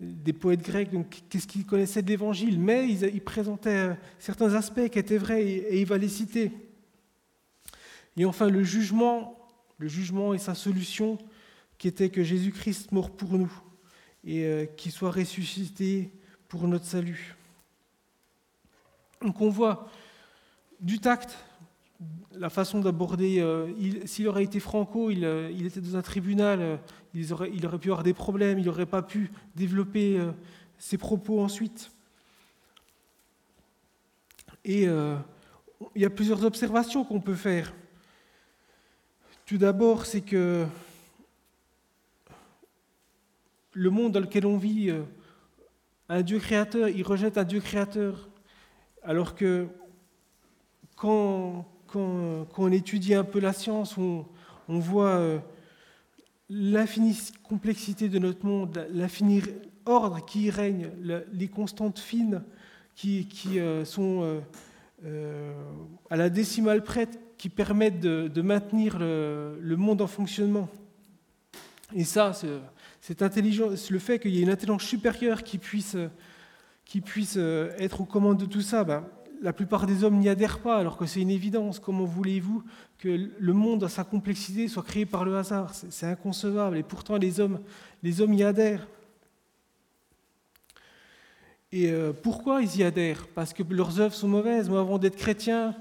des 0.00 0.32
poètes 0.32 0.62
grecs, 0.62 0.90
donc 0.90 1.22
qu'est-ce 1.28 1.46
qu'ils 1.46 1.66
connaissaient 1.66 2.02
de 2.02 2.08
l'Évangile? 2.08 2.58
Mais 2.58 2.88
ils, 2.88 3.20
présentaient 3.20 3.90
euh, 3.90 3.94
certains 4.18 4.54
aspects 4.54 4.88
qui 4.88 4.98
étaient 4.98 5.18
vrais 5.18 5.44
et, 5.44 5.74
et 5.74 5.80
il 5.82 5.86
va 5.86 5.98
les 5.98 6.08
citer. 6.08 6.50
Et 8.16 8.24
enfin, 8.24 8.48
le 8.48 8.62
jugement, 8.62 9.38
le 9.78 9.88
jugement 9.88 10.34
et 10.34 10.38
sa 10.38 10.54
solution, 10.54 11.18
qui 11.80 11.88
était 11.88 12.10
que 12.10 12.22
Jésus-Christ 12.22 12.92
mort 12.92 13.10
pour 13.10 13.32
nous 13.32 13.50
et 14.24 14.44
euh, 14.44 14.66
qu'il 14.66 14.92
soit 14.92 15.10
ressuscité 15.10 16.12
pour 16.46 16.68
notre 16.68 16.84
salut. 16.84 17.34
Donc 19.22 19.40
on 19.40 19.48
voit 19.48 19.88
du 20.80 20.98
tact, 20.98 21.38
la 22.32 22.50
façon 22.50 22.80
d'aborder. 22.80 23.40
Euh, 23.40 23.72
s'il 24.04 24.28
aurait 24.28 24.44
été 24.44 24.60
franco, 24.60 25.10
il, 25.10 25.24
euh, 25.24 25.48
était 25.48 25.80
dans 25.80 25.96
un 25.96 26.02
tribunal, 26.02 26.80
il 27.14 27.32
aurait, 27.32 27.50
il, 27.54 27.64
aurait, 27.66 27.78
pu 27.78 27.88
avoir 27.88 28.02
des 28.02 28.14
problèmes, 28.14 28.58
il 28.58 28.66
n'aurait 28.66 28.84
pas 28.84 29.02
pu 29.02 29.30
développer 29.56 30.20
ses 30.76 30.98
propos 30.98 31.40
ensuite. 31.40 31.90
Et 34.66 34.84
il 34.84 36.02
y 36.02 36.04
a 36.04 36.10
plusieurs 36.10 36.44
observations 36.44 37.04
qu'on 37.04 37.20
peut 37.20 37.34
faire. 37.34 37.72
Tout 39.50 39.58
d'abord, 39.58 40.06
c'est 40.06 40.20
que 40.20 40.64
le 43.72 43.90
monde 43.90 44.12
dans 44.12 44.20
lequel 44.20 44.46
on 44.46 44.56
vit, 44.56 44.90
euh, 44.90 45.02
un 46.08 46.22
Dieu 46.22 46.38
créateur, 46.38 46.88
il 46.88 47.02
rejette 47.02 47.36
un 47.36 47.42
Dieu 47.42 47.58
créateur. 47.58 48.28
Alors 49.02 49.34
que 49.34 49.66
quand, 50.94 51.66
on 51.96 52.70
étudie 52.70 53.12
un 53.12 53.24
peu 53.24 53.40
la 53.40 53.52
science, 53.52 53.98
on, 53.98 54.24
voit 54.68 55.16
euh, 55.16 55.40
l'infinie 56.48 57.18
complexité 57.42 58.08
de 58.08 58.20
notre 58.20 58.46
monde, 58.46 58.86
l'infini 58.92 59.42
ordre 59.84 60.24
qui 60.24 60.42
y 60.42 60.50
règne, 60.50 60.90
les 61.32 61.48
constantes 61.48 61.98
fines 61.98 62.44
qui, 62.94 63.26
euh, 63.58 63.84
sont 63.84 64.42
à 66.08 66.16
la 66.16 66.30
décimale 66.30 66.84
prête 66.84 67.18
qui 67.40 67.48
permettent 67.48 68.00
de, 68.00 68.42
maintenir 68.42 68.98
le, 68.98 69.74
monde 69.78 70.02
en 70.02 70.06
fonctionnement. 70.06 70.68
Et 71.96 72.04
ça, 72.04 72.32
c'est 73.00 73.22
intelligent, 73.22 73.70
le 73.88 73.98
fait 73.98 74.18
qu'il 74.18 74.32
y 74.32 74.40
ait 74.40 74.42
une 74.42 74.50
intelligence 74.50 74.82
supérieure 74.82 75.42
qui 75.42 75.56
puisse, 75.56 75.96
qui 76.84 77.00
puisse 77.00 77.38
euh, 77.38 77.70
être 77.78 78.02
aux 78.02 78.04
commandes 78.04 78.36
de 78.36 78.44
tout 78.44 78.60
ça, 78.60 78.84
ben, 78.84 79.06
la 79.40 79.54
plupart 79.54 79.86
des 79.86 80.04
hommes 80.04 80.18
n'y 80.18 80.28
adhèrent 80.28 80.58
pas, 80.58 80.76
alors 80.76 80.98
que 80.98 81.06
c'est 81.06 81.22
une 81.22 81.30
évidence. 81.30 81.78
Comment 81.78 82.04
voulez-vous 82.04 82.62
que 82.98 83.30
le 83.38 83.52
monde, 83.54 83.84
à 83.84 83.88
sa 83.88 84.04
complexité, 84.04 84.68
soit 84.68 84.82
créé 84.82 85.06
par 85.06 85.24
le 85.24 85.34
hasard? 85.38 85.72
C'est 85.74 86.06
inconcevable. 86.06 86.76
Et 86.76 86.82
pourtant, 86.82 87.16
les 87.16 87.40
hommes, 87.40 87.60
les 88.02 88.20
hommes 88.20 88.34
y 88.34 88.42
adhèrent. 88.42 88.86
Et 91.72 91.90
euh, 91.90 92.12
pourquoi 92.12 92.60
ils 92.60 92.76
y 92.76 92.84
adhèrent? 92.84 93.26
Parce 93.28 93.54
que 93.54 93.62
leurs 93.62 93.98
œuvres 93.98 94.14
sont 94.14 94.28
mauvaises. 94.28 94.68
Moi, 94.68 94.80
avant 94.80 94.98
d'être 94.98 95.16
chrétien, 95.16 95.74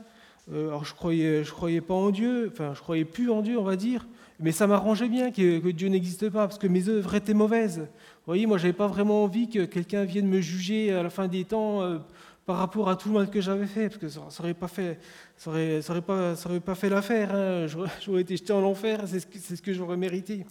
alors 0.51 0.85
je 0.85 0.93
croyais, 0.93 1.43
je 1.43 1.51
croyais 1.51 1.81
pas 1.81 1.93
en 1.93 2.09
Dieu, 2.09 2.49
enfin 2.51 2.73
je 2.73 2.81
croyais 2.81 3.05
plus 3.05 3.29
en 3.29 3.41
Dieu, 3.41 3.57
on 3.59 3.63
va 3.63 3.75
dire, 3.75 4.07
mais 4.39 4.51
ça 4.51 4.67
m'arrangeait 4.67 5.09
bien 5.09 5.31
que, 5.31 5.71
Dieu 5.71 5.89
n'existe 5.89 6.29
pas, 6.29 6.47
parce 6.47 6.57
que 6.57 6.67
mes 6.67 6.87
œuvres 6.87 7.13
étaient 7.13 7.33
mauvaises. 7.33 7.79
Vous 7.79 8.25
voyez, 8.25 8.45
moi 8.45 8.57
j'avais 8.57 8.73
pas 8.73 8.87
vraiment 8.87 9.23
envie 9.23 9.49
que 9.49 9.65
quelqu'un 9.65 10.05
vienne 10.05 10.27
me 10.27 10.39
juger 10.39 10.93
à 10.93 11.03
la 11.03 11.09
fin 11.09 11.27
des 11.27 11.43
temps 11.43 11.81
euh, 11.81 11.97
par 12.45 12.57
rapport 12.57 12.89
à 12.89 12.95
tout 12.95 13.09
le 13.09 13.15
mal 13.15 13.29
que 13.29 13.41
j'avais 13.41 13.67
fait, 13.67 13.89
parce 13.89 13.97
que 13.97 14.07
ça 14.07 14.21
n'aurait 14.39 14.53
pas 14.53 14.69
fait, 14.69 14.97
ça 15.35 15.51
aurait, 15.51 16.01
pas, 16.01 16.35
pas 16.65 16.75
fait 16.75 16.89
l'affaire. 16.89 17.35
Hein. 17.35 17.67
J'aurais 18.01 18.21
été 18.21 18.37
jeté 18.37 18.53
en 18.53 18.63
enfer, 18.63 19.01
c'est 19.05 19.19
ce, 19.19 19.55
ce 19.55 19.61
que, 19.61 19.73
j'aurais 19.73 19.97
mérité. 19.97 20.45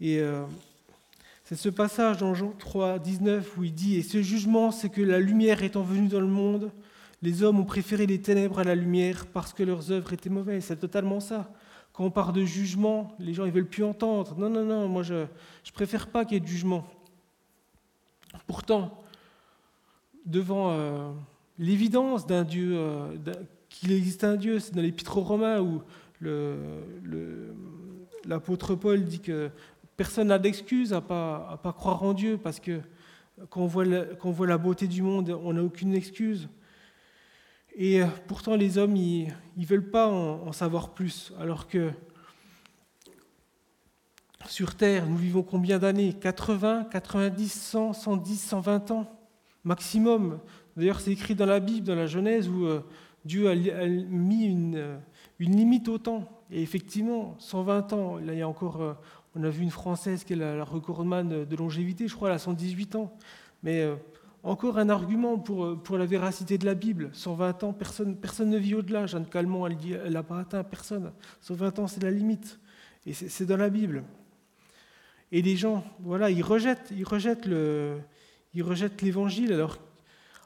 Et 0.00 0.20
euh, 0.20 0.44
c'est 1.44 1.56
ce 1.56 1.68
passage 1.68 2.18
dans 2.18 2.34
Jean 2.34 2.52
3, 2.58 2.98
19 2.98 3.58
où 3.58 3.64
il 3.64 3.74
dit 3.74 3.96
Et 3.96 4.02
ce 4.02 4.22
jugement, 4.22 4.70
c'est 4.70 4.88
que 4.88 5.02
la 5.02 5.18
lumière 5.18 5.62
étant 5.62 5.82
venue 5.82 6.08
dans 6.08 6.20
le 6.20 6.26
monde, 6.26 6.70
les 7.24 7.42
hommes 7.42 7.58
ont 7.58 7.64
préféré 7.64 8.04
les 8.06 8.20
ténèbres 8.20 8.58
à 8.58 8.64
la 8.64 8.74
lumière 8.74 9.24
parce 9.26 9.54
que 9.54 9.62
leurs 9.62 9.90
œuvres 9.90 10.12
étaient 10.12 10.28
mauvaises. 10.28 10.64
C'est 10.64 10.76
totalement 10.76 11.20
ça. 11.20 11.50
Quand 11.94 12.04
on 12.04 12.10
parle 12.10 12.34
de 12.34 12.44
jugement, 12.44 13.16
les 13.18 13.32
gens 13.32 13.46
ne 13.46 13.50
veulent 13.50 13.66
plus 13.66 13.82
entendre. 13.82 14.36
Non, 14.36 14.50
non, 14.50 14.64
non, 14.64 14.88
moi 14.88 15.02
je 15.02 15.14
ne 15.14 15.72
préfère 15.72 16.08
pas 16.08 16.26
qu'il 16.26 16.34
y 16.34 16.36
ait 16.36 16.40
de 16.40 16.46
jugement. 16.46 16.86
Pourtant, 18.46 19.02
devant 20.26 20.72
euh, 20.72 21.12
l'évidence 21.58 22.26
d'un 22.26 22.44
Dieu, 22.44 22.74
euh, 22.76 23.16
qu'il 23.70 23.92
existe 23.92 24.22
un 24.22 24.36
Dieu, 24.36 24.58
c'est 24.58 24.74
dans 24.74 24.82
l'Épître 24.82 25.16
aux 25.16 25.22
Romains 25.22 25.60
où 25.62 25.80
l'apôtre 28.26 28.74
Paul 28.74 29.02
dit 29.04 29.20
que 29.20 29.50
personne 29.96 30.28
n'a 30.28 30.38
d'excuse 30.38 30.92
à 30.92 30.96
ne 30.96 31.00
pas, 31.00 31.74
croire 31.78 32.02
en 32.02 32.12
Dieu 32.12 32.38
parce 32.42 32.60
que 32.60 32.80
quand 33.48 33.62
on 33.62 33.66
voit 33.66 34.46
la 34.46 34.58
beauté 34.58 34.88
du 34.88 35.00
monde, 35.00 35.30
on 35.42 35.54
n'a 35.54 35.62
aucune 35.62 35.94
excuse. 35.94 36.50
Et 37.76 38.02
euh, 38.02 38.06
pourtant, 38.28 38.56
les 38.56 38.78
hommes, 38.78 38.96
ils 38.96 39.34
ne 39.56 39.66
veulent 39.66 39.90
pas 39.90 40.08
en, 40.08 40.52
savoir 40.52 40.94
plus, 40.94 41.32
alors 41.40 41.66
que 41.66 41.90
sur 44.46 44.74
Terre, 44.74 45.06
nous 45.06 45.16
vivons 45.16 45.42
combien 45.42 45.78
d'années? 45.78 46.12
80, 46.12 46.88
90, 46.90 47.48
100, 47.52 47.92
110, 47.94 48.36
120 48.36 48.90
ans 48.90 49.10
maximum. 49.64 50.38
D'ailleurs, 50.76 51.00
c'est 51.00 51.12
écrit 51.12 51.34
dans 51.34 51.46
la 51.46 51.60
Bible, 51.60 51.86
dans 51.86 51.94
la 51.94 52.06
Genèse, 52.06 52.48
où 52.48 52.66
euh, 52.66 52.80
Dieu 53.24 53.48
a, 53.48 53.54
mis 53.54 54.44
une, 54.44 54.98
une, 55.38 55.56
limite 55.56 55.88
au 55.88 55.98
temps. 55.98 56.28
Et 56.50 56.62
effectivement, 56.62 57.34
120 57.38 57.92
ans, 57.92 58.18
là 58.18 58.34
il 58.34 58.38
y 58.38 58.42
a 58.42 58.48
encore, 58.48 58.82
euh, 58.82 58.92
on 59.34 59.42
a 59.42 59.48
vu 59.48 59.62
une 59.62 59.70
Française 59.70 60.24
qui 60.24 60.34
est 60.34 60.36
la, 60.36 60.64
recordman 60.64 61.44
de 61.44 61.56
longévité, 61.56 62.06
je 62.06 62.14
crois, 62.14 62.28
elle 62.28 62.34
a 62.34 62.38
118 62.38 62.96
ans. 62.96 63.12
Mais 63.62 63.80
euh, 63.80 63.96
encore 64.44 64.78
un 64.78 64.90
argument 64.90 65.38
pour, 65.38 65.64
euh, 65.64 65.74
pour 65.74 65.96
la 65.96 66.06
véracité 66.06 66.58
de 66.58 66.66
la 66.66 66.74
Bible. 66.74 67.10
120 67.12 67.64
ans, 67.64 67.72
personne, 67.72 68.16
ne 68.50 68.58
vit 68.58 68.74
au-delà. 68.74 69.06
Jeanne 69.06 69.26
Calment, 69.26 69.66
elle 69.66 70.12
n'a 70.12 70.22
pas 70.22 70.38
atteint 70.38 70.62
personne. 70.62 71.12
120 71.40 71.78
ans, 71.78 71.86
c'est 71.86 72.02
la 72.02 72.10
limite. 72.10 72.60
Et 73.06 73.12
c'est 73.12 73.46
dans 73.46 73.56
la 73.56 73.70
Bible. 73.70 74.04
Et 75.32 75.42
les 75.42 75.56
gens, 75.56 75.84
voilà, 76.00 76.30
ils 76.30 76.42
rejettent, 76.42 76.92
ils 76.94 77.04
rejettent 77.04 77.46
l'Évangile 79.02 79.52
alors, 79.52 79.78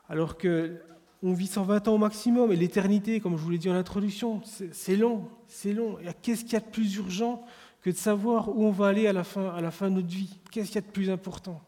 alors 0.08 0.38
que 0.38 0.80
on 1.22 1.32
vit 1.32 1.48
120 1.48 1.88
ans 1.88 1.94
au 1.94 1.98
maximum 1.98 2.52
et 2.52 2.56
l'éternité, 2.56 3.20
comme 3.20 3.36
je 3.36 3.42
vous 3.42 3.50
l'ai 3.50 3.58
dit 3.58 3.68
en 3.68 3.74
introduction, 3.74 4.40
c'est 4.44 4.96
long, 4.96 5.28
c'est 5.48 5.72
long. 5.72 5.98
Qu'est-ce 6.22 6.44
qu'il 6.44 6.52
y 6.52 6.56
a 6.56 6.60
de 6.60 6.66
plus 6.66 6.96
urgent 6.96 7.44
que 7.82 7.90
de 7.90 7.96
savoir 7.96 8.56
où 8.56 8.64
on 8.64 8.70
va 8.70 8.86
aller 8.88 9.08
à 9.08 9.12
la 9.12 9.24
fin, 9.24 9.48
à 9.50 9.60
la 9.60 9.72
fin 9.72 9.90
de 9.90 9.96
notre 9.96 10.08
vie? 10.08 10.38
Qu'est-ce 10.52 10.68
qu'il 10.68 10.76
y 10.76 10.78
a 10.78 10.82
de 10.82 10.92
plus 10.92 11.10
important? 11.10 11.60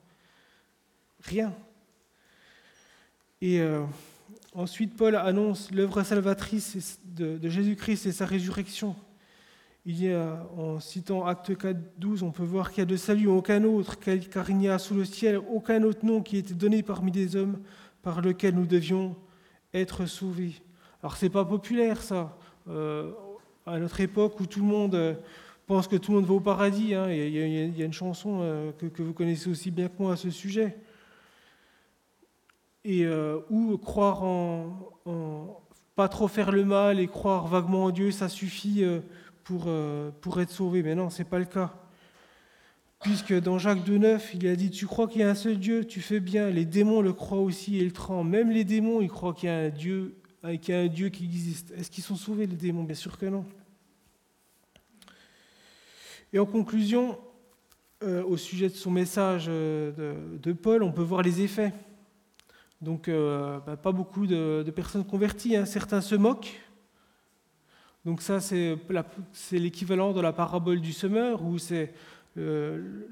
Rien. 1.22 1.52
Et 3.42 3.58
euh, 3.60 3.84
ensuite, 4.54 4.94
Paul 4.94 5.16
annonce 5.16 5.70
l'œuvre 5.70 6.02
salvatrice 6.02 7.00
de, 7.06 7.48
Jésus-Christ 7.48 8.04
et 8.04 8.12
sa 8.12 8.26
résurrection. 8.26 8.94
Il 9.86 10.04
y 10.04 10.12
a, 10.12 10.46
en 10.58 10.78
citant 10.78 11.24
Acte 11.24 11.56
4, 11.56 11.78
12, 11.96 12.22
on 12.22 12.32
peut 12.32 12.42
voir 12.42 12.70
qu'il 12.70 12.80
y 12.80 12.82
a 12.82 12.86
de 12.86 12.96
salut 12.96 13.28
aucun 13.28 13.64
autre, 13.64 13.98
car 13.98 14.50
il 14.50 14.58
n'y 14.58 14.68
a 14.68 14.78
sous 14.78 14.94
le 14.94 15.06
ciel 15.06 15.38
aucun 15.38 15.82
autre 15.84 16.04
nom 16.04 16.20
qui 16.20 16.36
ait 16.36 16.40
été 16.40 16.52
donné 16.52 16.82
parmi 16.82 17.10
des 17.10 17.34
hommes 17.34 17.58
par 18.02 18.20
lequel 18.20 18.54
nous 18.56 18.66
devions 18.66 19.16
être 19.72 20.04
sauvés. 20.04 20.52
Alors 21.02 21.16
c'est 21.16 21.30
pas 21.30 21.46
populaire 21.46 22.02
ça, 22.02 22.36
euh, 22.68 23.10
à 23.64 23.78
notre 23.78 24.00
époque 24.02 24.38
où 24.38 24.44
tout 24.44 24.60
le 24.60 24.66
monde 24.66 24.94
euh, 24.94 25.14
pense 25.66 25.88
que 25.88 25.96
tout 25.96 26.12
le 26.12 26.18
monde 26.18 26.26
va 26.26 26.34
au 26.34 26.40
paradis. 26.40 26.94
Hein, 26.94 27.10
il, 27.10 27.30
y 27.30 27.82
a, 27.82 27.84
une 27.86 27.92
chanson 27.94 28.72
que, 28.78 29.02
vous 29.02 29.14
connaissez 29.14 29.48
aussi 29.48 29.70
bien 29.70 29.88
que 29.88 29.94
moi 29.98 30.12
à 30.12 30.16
ce 30.16 30.28
sujet 30.28 30.76
et 32.84 33.04
euh, 33.04 33.40
ou 33.50 33.76
croire 33.78 34.22
en, 34.22 35.62
pas 35.94 36.08
trop 36.08 36.28
faire 36.28 36.50
le 36.50 36.64
mal 36.64 37.00
et 37.00 37.06
croire 37.06 37.46
vaguement 37.46 37.84
en 37.84 37.90
Dieu, 37.90 38.10
ça 38.10 38.28
suffit 38.28 38.84
euh, 38.84 39.00
pour, 39.44 39.64
euh, 39.66 40.10
pour 40.20 40.40
être 40.40 40.50
sauvé. 40.50 40.82
Mais 40.82 40.94
non, 40.94 41.10
ce 41.10 41.18
n'est 41.18 41.28
pas 41.28 41.38
le 41.38 41.44
cas. 41.44 41.74
Puisque 43.00 43.38
dans 43.38 43.58
Jacques 43.58 43.86
2,9, 43.86 44.20
il 44.34 44.46
a 44.46 44.56
dit 44.56 44.70
Tu 44.70 44.86
crois 44.86 45.08
qu'il 45.08 45.20
y 45.20 45.24
a 45.24 45.30
un 45.30 45.34
seul 45.34 45.58
Dieu, 45.58 45.84
tu 45.84 46.00
fais 46.00 46.20
bien. 46.20 46.50
Les 46.50 46.64
démons 46.64 47.00
le 47.00 47.12
croient 47.12 47.40
aussi 47.40 47.78
et 47.78 47.84
le 47.84 47.92
tremblent. 47.92 48.30
Même 48.30 48.50
les 48.50 48.64
démons, 48.64 49.00
ils 49.00 49.08
croient 49.08 49.34
qu'il 49.34 49.48
y 49.48 49.52
a 49.52 49.58
un 49.58 49.68
Dieu, 49.70 50.16
qu'il 50.60 50.74
y 50.74 50.76
a 50.76 50.80
un 50.80 50.86
Dieu 50.86 51.08
qui 51.08 51.24
existe. 51.24 51.72
Est-ce 51.72 51.90
qu'ils 51.90 52.04
sont 52.04 52.16
sauvés, 52.16 52.46
les 52.46 52.56
démons? 52.56 52.84
Bien 52.84 52.94
sûr 52.94 53.16
que 53.16 53.26
non. 53.26 53.44
Et 56.32 56.38
en 56.38 56.46
conclusion, 56.46 57.18
au 58.02 58.36
sujet 58.36 58.68
de 58.68 58.74
son 58.74 58.90
message 58.90 59.46
de, 59.46 60.14
de 60.40 60.52
Paul, 60.52 60.82
on 60.82 60.92
peut 60.92 61.02
voir 61.02 61.22
les 61.22 61.40
effets. 61.40 61.72
Donc, 62.80 63.08
euh, 63.08 63.58
bah, 63.66 63.76
pas 63.76 63.92
beaucoup 63.92 64.26
de, 64.26 64.70
personnes 64.74 65.04
converties. 65.04 65.56
Hein. 65.56 65.66
Certains 65.66 66.00
se 66.00 66.14
moquent. 66.14 66.58
Donc, 68.04 68.22
ça, 68.22 68.40
c'est 68.40 68.78
l'équivalent 69.52 70.12
de 70.12 70.20
la 70.20 70.32
parabole 70.32 70.80
du 70.80 70.92
semeur, 70.92 71.44
où 71.44 71.58
c'est 71.58 71.92
euh, 72.38 73.06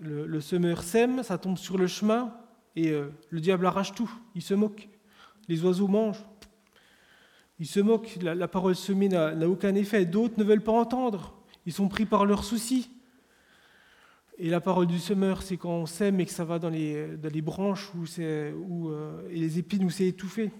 le, 0.00 0.40
semeur 0.40 0.82
sème, 0.82 1.24
ça 1.24 1.38
tombe 1.38 1.58
sur 1.58 1.76
le 1.76 1.88
chemin, 1.88 2.32
et 2.76 2.90
euh, 2.90 3.08
le 3.30 3.40
diable 3.40 3.66
arrache 3.66 3.94
tout. 3.94 4.10
Il 4.36 4.42
se 4.42 4.54
moque. 4.54 4.88
Les 5.48 5.64
oiseaux 5.64 5.88
mangent. 5.88 6.24
Il 7.58 7.66
se 7.66 7.80
moque. 7.80 8.18
La, 8.22 8.36
la 8.36 8.46
parole 8.46 8.76
semée 8.76 9.08
n'a 9.08 9.48
aucun 9.48 9.74
effet. 9.74 10.04
D'autres 10.04 10.38
ne 10.38 10.44
veulent 10.44 10.62
pas 10.62 10.72
entendre. 10.72 11.34
Ils 11.66 11.72
sont 11.72 11.88
pris 11.88 12.06
par 12.06 12.26
leurs 12.26 12.44
soucis. 12.44 12.90
Et 14.44 14.50
la 14.50 14.60
parole 14.60 14.88
du 14.88 14.98
semeur, 14.98 15.40
c'est 15.40 15.56
quand 15.56 15.70
on 15.70 15.86
sème 15.86 16.18
et 16.18 16.26
que 16.26 16.32
ça 16.32 16.44
va 16.44 16.58
dans 16.58 16.68
les, 16.68 17.42
branches 17.42 17.92
euh, 18.18 19.28
et 19.30 19.36
les 19.36 19.58
épines 19.60 19.84
où 19.84 19.90
c'est 19.90 20.08
étouffé. 20.08 20.50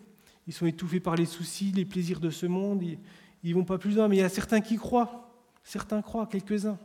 Ils 0.46 0.52
sont 0.52 0.66
étouffés 0.66 1.00
par 1.00 1.16
les 1.16 1.26
soucis, 1.26 1.72
les 1.74 1.84
plaisirs 1.84 2.20
de 2.20 2.30
ce 2.30 2.46
monde. 2.46 2.80
Ils 2.84 2.98
ne 3.42 3.54
vont 3.54 3.64
pas 3.64 3.78
plus 3.78 3.96
loin, 3.96 4.06
mais 4.06 4.18
il 4.18 4.20
y 4.20 4.22
a 4.22 4.28
certains 4.28 4.60
qui 4.60 4.76
croient. 4.76 5.34
Certains 5.64 6.00
croient, 6.00 6.28
quelques-uns. 6.28 6.78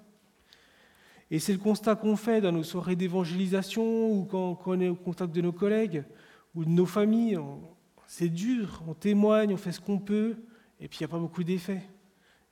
Et 1.30 1.38
c'est 1.38 1.52
le 1.52 1.60
constat 1.60 1.96
qu'on 1.96 2.16
fait 2.16 2.42
dans 2.42 2.52
nos 2.52 2.64
soirées 2.64 2.96
d'évangélisation 2.96 4.12
ou 4.12 4.26
quand, 4.26 4.60
on 4.66 4.82
est 4.82 4.90
au 4.90 4.96
contact 4.96 5.36
de 5.36 5.42
nos 5.42 5.52
collègues 5.52 6.04
ou 6.56 6.66
de 6.66 6.72
nos 6.72 6.88
familles. 6.88 7.38
C'est 8.08 8.30
dur, 8.30 8.82
on 8.88 8.96
témoigne, 8.96 9.54
on 9.54 9.58
fait 9.58 9.72
ce 9.72 9.80
qu'on 9.80 10.00
peut, 10.00 10.36
et 10.80 10.88
puis 10.88 10.98
il 11.00 11.04
n'y 11.04 11.06
a 11.06 11.10
pas 11.10 11.20
beaucoup 11.20 11.44
d'effets. 11.44 11.84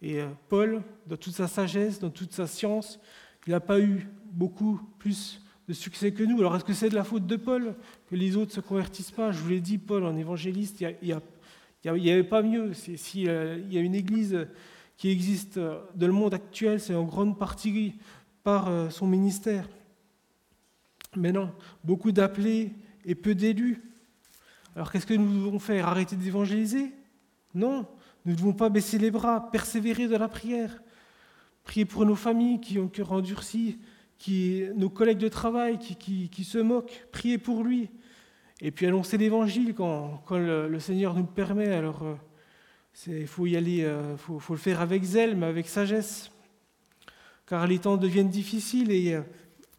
Et 0.03 0.21
euh, 0.21 0.27
Paul, 0.49 0.84
dans 1.08 1.17
toute 1.17 1.34
sa 1.34 1.47
sagesse, 1.47 1.97
dans 1.97 2.12
toute 2.12 2.31
sa 2.31 2.45
science, 2.45 2.99
il 3.47 3.51
n'a 3.51 3.60
pas 3.60 3.79
eu 3.79 4.08
beaucoup 4.36 4.80
plus 5.00 5.41
de 5.67 5.74
succès 5.74 6.12
que 6.12 6.24
nous. 6.24 6.38
Alors 6.39 6.56
est-ce 6.56 6.65
que 6.65 6.74
c'est 6.74 6.89
de 6.89 6.95
la 6.95 7.04
faute 7.04 7.26
de 7.26 7.38
Paul 7.38 7.76
que 8.10 8.15
les 8.15 8.36
autres 8.36 8.52
ne 8.52 8.56
se 8.56 8.60
convertissent 8.60 9.12
pas? 9.12 9.32
Je 9.32 9.39
vous 9.39 9.50
l'ai 9.50 9.62
dit, 9.62 9.80
Paul, 9.80 10.04
en 10.04 10.15
évangéliste, 10.15 10.82
il 10.82 11.17
n'y 11.86 12.12
avait 12.12 12.24
pas 12.24 12.43
mieux. 12.43 12.74
S'il 12.74 13.30
euh, 13.30 13.58
y 13.69 13.78
a 13.78 13.82
une 13.82 13.95
église 13.95 14.48
qui 14.98 15.10
existe 15.10 15.58
dans 15.58 16.08
le 16.08 16.13
monde 16.13 16.34
actuel, 16.34 16.80
c'est 16.80 16.93
en 16.93 17.04
grande 17.04 17.39
partie 17.39 17.95
par 18.43 18.67
euh, 18.67 18.89
son 18.89 19.08
ministère. 19.08 19.67
Mais 21.15 21.32
non, 21.32 21.52
beaucoup 21.84 22.12
d'appelés 22.12 22.74
et 23.06 23.15
peu 23.15 23.34
d'élus. 23.34 23.82
Alors 24.76 24.91
qu'est-ce 24.91 25.08
que 25.08 25.13
nous 25.13 25.45
devons 25.45 25.60
faire? 25.60 25.88
Arrêter 25.88 26.15
d'évangéliser? 26.17 26.91
Non, 27.54 27.88
nous 28.26 28.34
ne 28.34 28.38
devons 28.38 28.54
pas 28.54 28.69
baisser 28.69 28.98
les 28.98 29.12
bras, 29.12 29.50
persévérer 29.50 30.08
dans 30.08 30.19
la 30.19 30.28
prière, 30.28 30.82
prier 31.63 31.86
pour 31.86 32.06
nos 32.06 32.15
familles 32.15 32.60
qui 32.60 32.78
ont 32.78 32.84
le 32.84 32.89
cœur 32.89 33.13
endurci, 33.13 33.80
nos 34.75 34.89
collègues 34.89 35.19
de 35.19 35.28
travail 35.28 35.78
qui, 35.78 36.43
se 36.43 36.58
moquent, 36.58 37.06
priez 37.12 37.38
pour 37.38 37.63
lui. 37.63 37.89
Et 38.62 38.71
puis 38.71 38.86
annoncer 38.86 39.17
l'évangile 39.17 39.73
quand, 39.73 40.23
le, 40.32 40.80
Seigneur 40.80 41.13
nous 41.13 41.23
le 41.23 41.28
permet. 41.28 41.73
Alors, 41.73 42.04
euh, 42.04 42.15
il 43.08 43.28
faut 43.28 43.45
y 43.45 43.58
aller, 43.58 43.78
il 43.78 43.86
euh, 43.86 44.17
faut, 44.17 44.54
le 44.54 44.60
faire 44.60 44.82
avec 44.82 45.04
zèle, 45.04 45.36
mais 45.36 45.45
avec 45.45 45.67
sagesse. 45.67 46.32
Car 47.47 47.67
les 47.67 47.80
temps 47.80 47.97
deviennent 47.97 48.30
difficiles 48.30 48.91
et, 48.91 49.13
euh, 49.13 49.21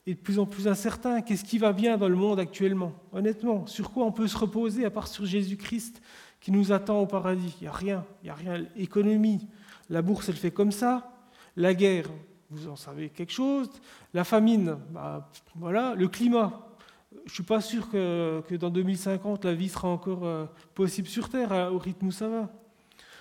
de 0.07 0.14
plus 0.14 0.38
en 0.38 0.46
plus 0.46 0.68
incertains. 0.68 1.22
Qu'est-ce 1.22 1.44
qui 1.44 1.59
va 1.59 1.72
bien 1.72 1.96
dans 1.96 2.09
le 2.09 2.16
monde 2.16 2.38
actuellement? 2.38 2.92
Honnêtement, 3.12 3.66
sur 3.66 3.90
quoi 3.90 4.05
on 4.05 4.12
peut 4.12 4.29
se 4.29 4.37
reposer 4.37 4.85
à 4.85 4.90
part 4.90 5.09
sur 5.09 5.25
Jésus-Christ 5.25 6.01
qui 6.40 6.53
nous 6.53 6.70
attend 6.70 7.01
au 7.01 7.07
paradis? 7.07 7.57
Il 7.61 7.64
n'y 7.64 7.68
a 7.68 7.72
rien, 7.72 8.05
il 8.22 8.27
n'y 8.27 8.31
a 8.31 8.35
rien. 8.35 8.66
Économie, 8.77 9.49
la 9.88 10.03
bourse, 10.03 10.29
elle 10.29 10.37
fait 10.37 10.51
comme 10.51 10.70
ça. 10.70 11.12
La 11.57 11.75
guerre, 11.75 12.11
vous 12.50 12.68
en 12.68 12.76
savez 12.76 13.09
quelque 13.09 13.32
chose. 13.32 13.68
La 14.14 14.24
famine, 14.24 14.76
bah, 14.90 15.28
voilà. 15.56 15.94
Le 15.94 16.09
climat, 16.09 16.66
je 17.12 17.30
ne 17.30 17.35
suis 17.35 17.42
pas 17.42 17.61
sûr 17.61 17.90
que, 17.90 18.56
dans 18.56 18.70
2050, 18.70 19.44
la 19.44 19.54
vie 19.54 19.68
sera 19.68 19.88
encore 19.88 20.24
euh, 20.24 20.46
possible 20.74 21.09
sur 21.09 21.28
Terre, 21.28 21.52
hein, 21.52 21.70
au 21.70 21.78
rythme 21.78 22.06
où 22.06 22.12
ça 22.12 22.28
va. 22.28 22.48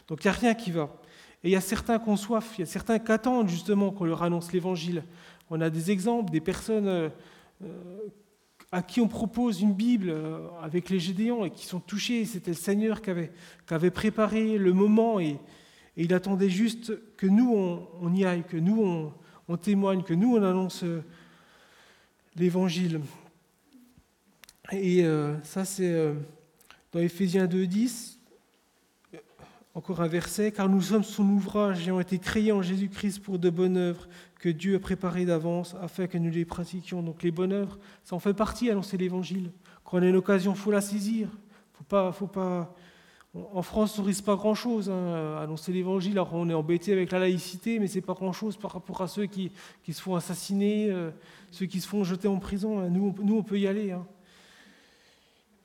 Donc 0.08 0.24
il 0.24 0.28
n'y 0.28 0.36
a 0.36 0.40
rien 0.40 0.54
qui 0.54 0.72
va. 0.72 0.90
Et 1.44 1.50
il 1.50 1.52
y 1.52 1.56
a 1.56 1.62
certains 1.62 2.00
qu'on 2.00 2.16
soif, 2.16 2.54
il 2.58 2.62
y 2.62 2.64
a 2.64 2.68
certains 2.68 3.00
qui 3.00 3.12
attendent 3.12 3.50
justement 3.50 3.92
qu'on 3.92 4.06
leur 4.06 4.24
annonce 4.24 4.52
l'Évangile. 4.52 5.04
On 5.50 5.62
a 5.62 5.70
des 5.70 5.92
exemples, 5.92 6.32
des 6.32 6.42
personnes 6.42 6.88
euh, 6.88 7.10
euh, 7.64 7.68
à 8.72 8.82
qui 8.82 9.02
on 9.02 9.08
propose 9.08 9.62
une 9.62 9.74
Bible 9.74 10.14
avec 10.62 10.90
les 10.90 11.00
Gédéons 11.00 11.46
et 11.46 11.50
qui 11.50 11.66
sont 11.66 11.80
touchés. 11.80 12.26
C'était 12.26 12.52
le 12.52 12.58
Seigneur 12.58 13.02
qui 13.02 13.10
avait, 13.10 13.92
préparé 13.92 14.58
le 14.58 14.74
moment 14.74 15.20
et, 15.20 15.40
et 15.98 16.04
il 16.04 16.14
attendait 16.14 16.50
juste 16.50 16.94
que 17.16 17.26
nous, 17.26 17.54
on, 18.02 18.14
y 18.14 18.26
aille, 18.26 18.44
que 18.44 18.58
nous, 18.58 19.12
on, 19.48 19.58
témoigne, 19.58 20.04
que 20.04 20.14
nous, 20.14 20.36
on 20.36 20.44
annonce 20.44 20.84
euh, 20.84 21.02
l'Évangile. 22.36 23.00
Et 24.72 25.06
euh, 25.06 25.42
ça, 25.44 25.64
c'est 25.64 25.92
euh, 25.92 26.14
dans 26.92 27.00
Éphésiens 27.00 27.46
2.10, 27.46 28.18
encore 29.74 30.02
un 30.02 30.08
verset, 30.08 30.52
car 30.52 30.68
nous 30.68 30.82
sommes 30.82 31.04
son 31.04 31.28
ouvrage 31.30 31.88
et 31.88 31.92
ont 31.92 32.00
été 32.00 32.20
créés 32.20 32.52
en 32.52 32.62
Jésus-Christ 32.62 33.20
pour 33.20 33.40
de 33.40 33.50
bonnes 33.50 33.78
œuvres 33.78 34.08
que 34.40 34.50
Dieu 34.50 34.76
a 34.76 34.80
préparées 34.80 35.26
d'avance 35.26 35.76
afin 35.82 36.08
que 36.08 36.18
nous 36.18 36.32
les 36.32 36.46
pratiquions. 36.46 37.04
Donc 37.04 37.24
les 37.24 37.32
bonnes 37.32 37.52
œuvres, 37.52 37.78
ça 38.04 38.16
en 38.16 38.20
fait 38.20 38.34
partie, 38.34 38.70
annoncer 38.70 38.98
l'Évangile. 38.98 39.52
Quand 39.84 39.98
on 39.98 40.02
a 40.02 40.08
une 40.08 40.16
occasion, 40.16 40.54
il 40.54 40.58
faut 40.58 40.72
la 40.72 40.82
saisir. 40.82 41.28
Il 41.28 41.32
ne 41.32 41.78
faut 41.78 41.84
pas, 41.84 42.12
faut 42.12 42.28
pas 42.28 42.74
en 43.54 43.62
France, 43.62 44.00
on 44.00 44.02
ne 44.02 44.08
risque 44.08 44.24
pas 44.24 44.36
grand-chose 44.36 44.90
hein, 44.90 45.38
annoncer 45.42 45.74
l'évangile. 45.74 46.14
Alors 46.14 46.34
on 46.34 46.50
est 46.50 46.54
embêté 46.54 46.94
avec 46.94 47.12
la 47.12 47.20
laïcité, 47.20 47.80
mais 47.80 47.88
ce 47.88 47.96
n'est 47.96 48.02
pas 48.02 48.14
grand-chose 48.14 48.56
par 48.56 48.72
rapport 48.72 49.02
à 49.02 49.08
ceux 49.08 49.26
qui, 49.26 49.52
se 49.92 50.02
font 50.02 50.16
assassiner, 50.16 50.90
euh, 50.90 51.12
ceux 51.52 51.66
qui 51.66 51.82
se 51.82 51.88
font 51.88 52.04
jeter 52.06 52.30
en 52.30 52.38
prison. 52.38 52.80
Hein. 52.80 52.90
Nous, 52.90 53.14
on, 53.36 53.44
peut 53.44 53.60
y 53.60 53.68
aller. 53.68 53.92
Hein. 53.92 54.06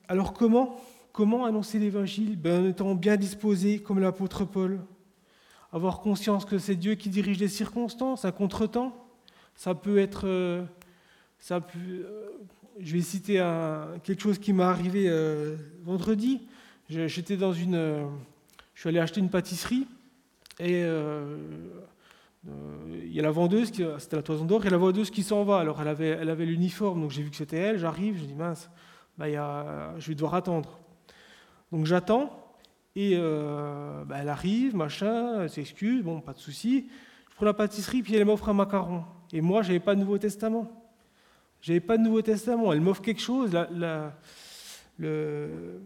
Alors 0.09 0.33
comment 0.33 1.45
annoncer 1.45 1.79
l'évangile? 1.79 2.37
Ben, 2.37 2.65
En 2.65 2.67
étant 2.67 2.95
bien 2.95 3.15
disposé, 3.15 3.79
comme 3.79 3.99
l'apôtre 3.99 4.43
Paul. 4.43 4.81
Avoir 5.71 6.01
conscience 6.01 6.43
que 6.43 6.57
c'est 6.57 6.75
Dieu 6.75 6.95
qui 6.95 7.07
dirige 7.07 7.39
les 7.39 7.47
circonstances, 7.47 8.25
un 8.25 8.31
contretemps. 8.31 8.93
Ça 9.55 9.75
peut 9.75 9.99
être. 9.99 10.27
Euh, 10.27 10.65
ça 11.39 11.61
euh, 11.77 12.27
je 12.79 12.93
vais 12.93 13.01
citer 13.01 13.35
quelque 14.03 14.21
chose 14.21 14.39
qui 14.39 14.51
m'est 14.53 14.63
arrivé 14.63 15.09
vendredi 15.83 16.41
J'étais 16.91 17.37
dans 17.37 17.53
une. 17.53 18.09
je 18.73 18.79
suis 18.79 18.89
allé 18.89 18.99
acheter 18.99 19.21
une 19.21 19.29
pâtisserie 19.29 19.87
et 20.59 20.83
il 22.43 23.13
y 23.13 23.19
a 23.19 23.23
la 23.23 23.31
vendeuse, 23.31 23.71
c'était 23.97 24.15
la 24.15 24.21
toison 24.21 24.45
d'or, 24.45 24.65
et 24.65 24.69
la 24.69 24.77
vendeuse 24.77 25.09
qui 25.09 25.23
s'en 25.23 25.43
va. 25.43 25.59
Alors 25.59 25.81
elle 25.81 25.87
avait, 25.87 26.09
elle 26.09 26.29
avait 26.29 26.45
l'uniforme, 26.45 27.01
donc 27.01 27.11
j'ai 27.11 27.23
vu 27.23 27.29
que 27.29 27.35
c'était 27.35 27.57
elle, 27.57 27.79
j'arrive, 27.79 28.17
je 28.17 28.25
dis 28.25 28.33
mince, 28.33 28.69
bah, 29.17 29.29
y 29.29 29.35
a, 29.35 29.93
je 29.99 30.07
vais 30.09 30.15
devoir 30.15 30.35
attendre. 30.35 30.79
Donc 31.71 31.85
j'attends, 31.85 32.41
et 32.95 33.13
euh, 33.15 34.03
bah, 34.03 34.17
elle 34.19 34.29
arrive, 34.29 34.75
machin, 34.75 35.43
elle 35.43 35.49
s'excuse, 35.49 36.03
bon, 36.03 36.19
pas 36.19 36.33
de 36.33 36.39
souci. 36.39 36.89
Je 37.29 37.35
prends 37.35 37.45
la 37.45 37.53
pâtisserie, 37.53 38.01
puis 38.01 38.15
elle 38.15 38.25
m'offre 38.25 38.49
un 38.49 38.53
macaron. 38.53 39.03
Et 39.31 39.39
moi, 39.39 39.61
j'avais 39.61 39.79
pas 39.79 39.95
de 39.95 40.01
Nouveau 40.01 40.17
Testament. 40.17 40.69
J'avais 41.61 41.79
pas 41.79 41.97
de 41.97 42.03
Nouveau 42.03 42.21
Testament. 42.21 42.73
Elle 42.73 42.81
m'offre 42.81 43.01
quelque 43.01 43.21
chose, 43.21 43.53
la, 43.53 44.13
le, 44.97 45.79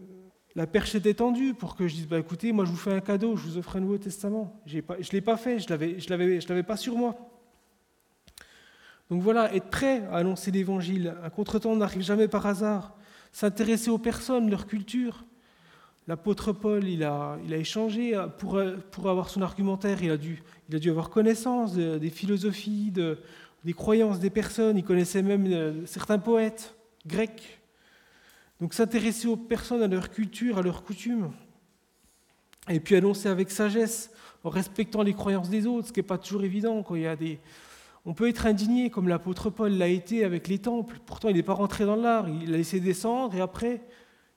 la 0.56 0.66
perche 0.66 0.94
était 0.94 1.12
tendue 1.12 1.52
pour 1.52 1.76
que 1.76 1.86
je 1.86 1.94
dise 1.94 2.08
bah, 2.08 2.18
écoutez, 2.18 2.50
moi 2.50 2.64
je 2.64 2.70
vous 2.70 2.78
fais 2.78 2.94
un 2.94 3.00
cadeau, 3.00 3.36
je 3.36 3.42
vous 3.42 3.58
offre 3.58 3.76
un 3.76 3.80
Nouveau 3.80 3.98
Testament. 3.98 4.58
Je 4.64 4.78
ne 4.78 5.12
l'ai 5.12 5.20
pas 5.20 5.36
fait, 5.36 5.60
je 5.60 5.72
ne 5.72 6.48
l'avais, 6.48 6.62
pas 6.62 6.78
sur 6.78 6.96
moi. 6.96 7.14
Donc 9.10 9.22
voilà, 9.22 9.54
être 9.54 9.68
prêt 9.68 10.02
à 10.10 10.16
annoncer 10.16 10.50
l'Évangile. 10.50 11.14
Un 11.22 11.28
contretemps 11.28 11.76
n'arrive 11.76 12.02
jamais 12.02 12.26
par 12.26 12.46
hasard. 12.46 12.96
S'intéresser 13.32 13.90
aux 13.90 13.98
personnes, 13.98 14.48
leur 14.48 14.66
culture. 14.66 15.26
L'apôtre 16.08 16.52
Paul, 16.52 16.88
il 16.88 17.04
a, 17.04 17.36
échangé 17.50 18.18
pour, 18.38 18.58
avoir 19.10 19.28
son 19.28 19.42
argumentaire, 19.42 20.02
il 20.02 20.10
a 20.10 20.16
dû, 20.16 20.42
il 20.70 20.76
a 20.76 20.78
dû 20.78 20.88
avoir 20.88 21.10
connaissance 21.10 21.74
des 21.74 22.10
philosophies, 22.10 22.90
de, 22.92 23.18
des 23.64 23.74
croyances 23.74 24.20
des 24.20 24.30
personnes. 24.30 24.78
Il 24.78 24.84
connaissait 24.84 25.22
même 25.22 25.46
euh, 25.52 25.84
certains 25.84 26.18
poètes 26.18 26.74
grecs. 27.06 27.60
Donc 28.60 28.74
s'intéresser 28.74 29.28
aux 29.28 29.36
personnes, 29.36 29.82
à 29.82 29.88
leur 29.88 30.10
culture, 30.10 30.58
à 30.58 30.62
leurs 30.62 30.82
coutumes, 30.82 31.30
et 32.68 32.80
puis 32.80 32.96
annoncer 32.96 33.28
avec 33.28 33.50
sagesse, 33.50 34.10
en 34.44 34.50
respectant 34.50 35.02
les 35.02 35.12
croyances 35.12 35.50
des 35.50 35.66
autres, 35.66 35.88
ce 35.88 35.92
qui 35.92 36.00
n'est 36.00 36.06
pas 36.06 36.18
toujours 36.18 36.44
évident 36.44 36.84
il 36.94 37.00
y 37.00 37.06
a 37.06 37.16
des... 37.16 37.38
On 38.04 38.14
peut 38.14 38.28
être 38.28 38.46
indigné, 38.46 38.88
comme 38.88 39.08
l'apôtre 39.08 39.50
Paul 39.50 39.72
l'a 39.72 39.88
été 39.88 40.24
avec 40.24 40.46
les 40.46 40.60
temples. 40.60 41.00
Pourtant, 41.04 41.28
il 41.28 41.34
n'est 41.34 41.42
pas 41.42 41.54
rentré 41.54 41.84
dans 41.84 41.96
l'art, 41.96 42.28
il 42.28 42.54
a 42.54 42.56
laissé 42.56 42.78
descendre, 42.78 43.34
et 43.34 43.40
après, 43.40 43.82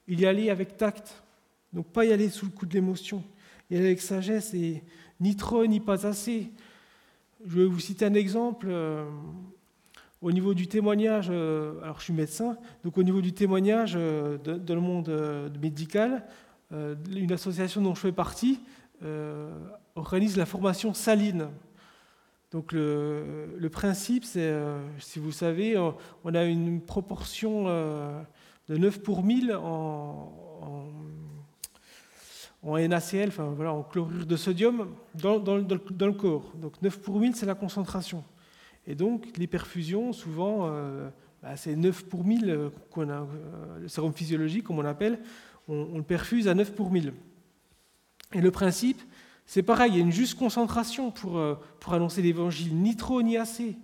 il 0.07 0.19
y 0.19 0.25
allait 0.25 0.49
avec 0.49 0.75
tact. 0.75 1.23
Donc 1.71 1.85
pas 1.85 2.03
y 2.03 2.11
aller 2.11 2.29
sous 2.29 2.45
le 2.45 2.51
coup 2.51 2.65
de 2.65 2.73
l'émotion, 2.73 3.23
y 3.69 3.75
aller 3.75 3.85
avec 3.85 4.01
sagesse, 4.01 4.55
et 4.55 4.83
ni 5.19 5.35
trop, 5.35 5.67
ni 5.67 5.79
pas 5.79 6.07
assez. 6.07 6.49
Je 7.45 7.59
vais 7.59 7.65
vous 7.65 7.79
citer 7.79 8.05
un 8.05 8.15
exemple. 8.15 8.69
Au 10.21 10.33
niveau 10.33 10.53
du 10.53 10.67
témoignage, 10.67 11.29
euh, 11.31 11.81
alors 11.81 11.99
je 11.99 12.05
suis 12.05 12.13
médecin, 12.13 12.57
donc 12.83 12.97
au 12.97 13.03
niveau 13.03 13.21
du 13.21 13.31
témoignage 13.31 13.93
euh, 13.95 14.37
dans 14.37 14.75
le 14.75 14.81
monde 14.81 15.07
euh, 15.07 15.49
médical, 15.61 16.25
une 16.71 17.31
association 17.31 17.81
dont 17.81 17.95
je 17.95 18.01
fais 18.01 18.11
partie 18.11 18.59
organise 19.95 20.37
la 20.37 20.45
formation 20.45 20.93
saline. 20.93 21.47
Donc 22.51 22.73
le, 22.73 23.55
le 23.57 23.69
principe, 23.69 24.23
c'est, 24.23 24.53
si 24.99 25.17
vous 25.17 25.31
savez, 25.31 25.75
on 26.23 26.35
a 26.35 26.43
une 26.43 26.79
proportion 26.79 27.63
de 27.63 28.77
9 28.77 29.01
pour 29.01 29.23
1000 29.23 29.55
en, 29.55 30.31
NaCl, 32.63 33.29
enfin 33.29 33.51
voilà, 33.55 33.73
en 33.73 33.81
chlorure 33.81 34.27
de 34.27 34.35
sodium 34.35 34.89
dans, 35.15 35.39
dans, 35.39 35.57
dans 35.59 36.05
le 36.05 36.13
corps. 36.13 36.51
Donc 36.55 36.79
9 36.83 36.99
pour 36.99 37.19
1000, 37.19 37.35
c'est 37.35 37.47
la 37.47 37.55
concentration. 37.55 38.23
Et 38.87 38.95
donc, 38.95 39.27
les 39.37 39.47
perfusions, 39.47 40.13
souvent, 40.13 40.67
euh, 40.67 41.09
bah, 41.41 41.55
c'est 41.55 41.75
9 41.75 42.05
pour 42.05 42.23
1000 42.25 42.49
euh, 42.49 42.69
qu'on 42.91 43.09
euh, 43.09 43.23
le 43.81 43.87
sérum 43.87 44.13
physiologique, 44.13 44.63
comme 44.63 44.79
on 44.79 44.83
l'appelle, 44.83 45.19
on, 45.67 45.97
le 45.97 46.03
perfuse 46.03 46.47
à 46.47 46.55
9 46.55 46.73
pour 46.73 46.91
1000. 46.91 47.13
Et 48.33 48.41
le 48.41 48.51
principe, 48.51 49.01
c'est 49.45 49.63
pareil, 49.63 49.91
il 49.91 49.97
y 49.97 49.99
a 49.99 50.01
une 50.01 50.11
juste 50.11 50.37
concentration 50.37 51.11
pour, 51.11 51.39
pour 51.79 51.93
annoncer 51.93 52.21
l'évangile, 52.21 52.75
ni 52.75 52.95
trop 52.95 53.21
ni 53.21 53.37
assez. 53.37 53.77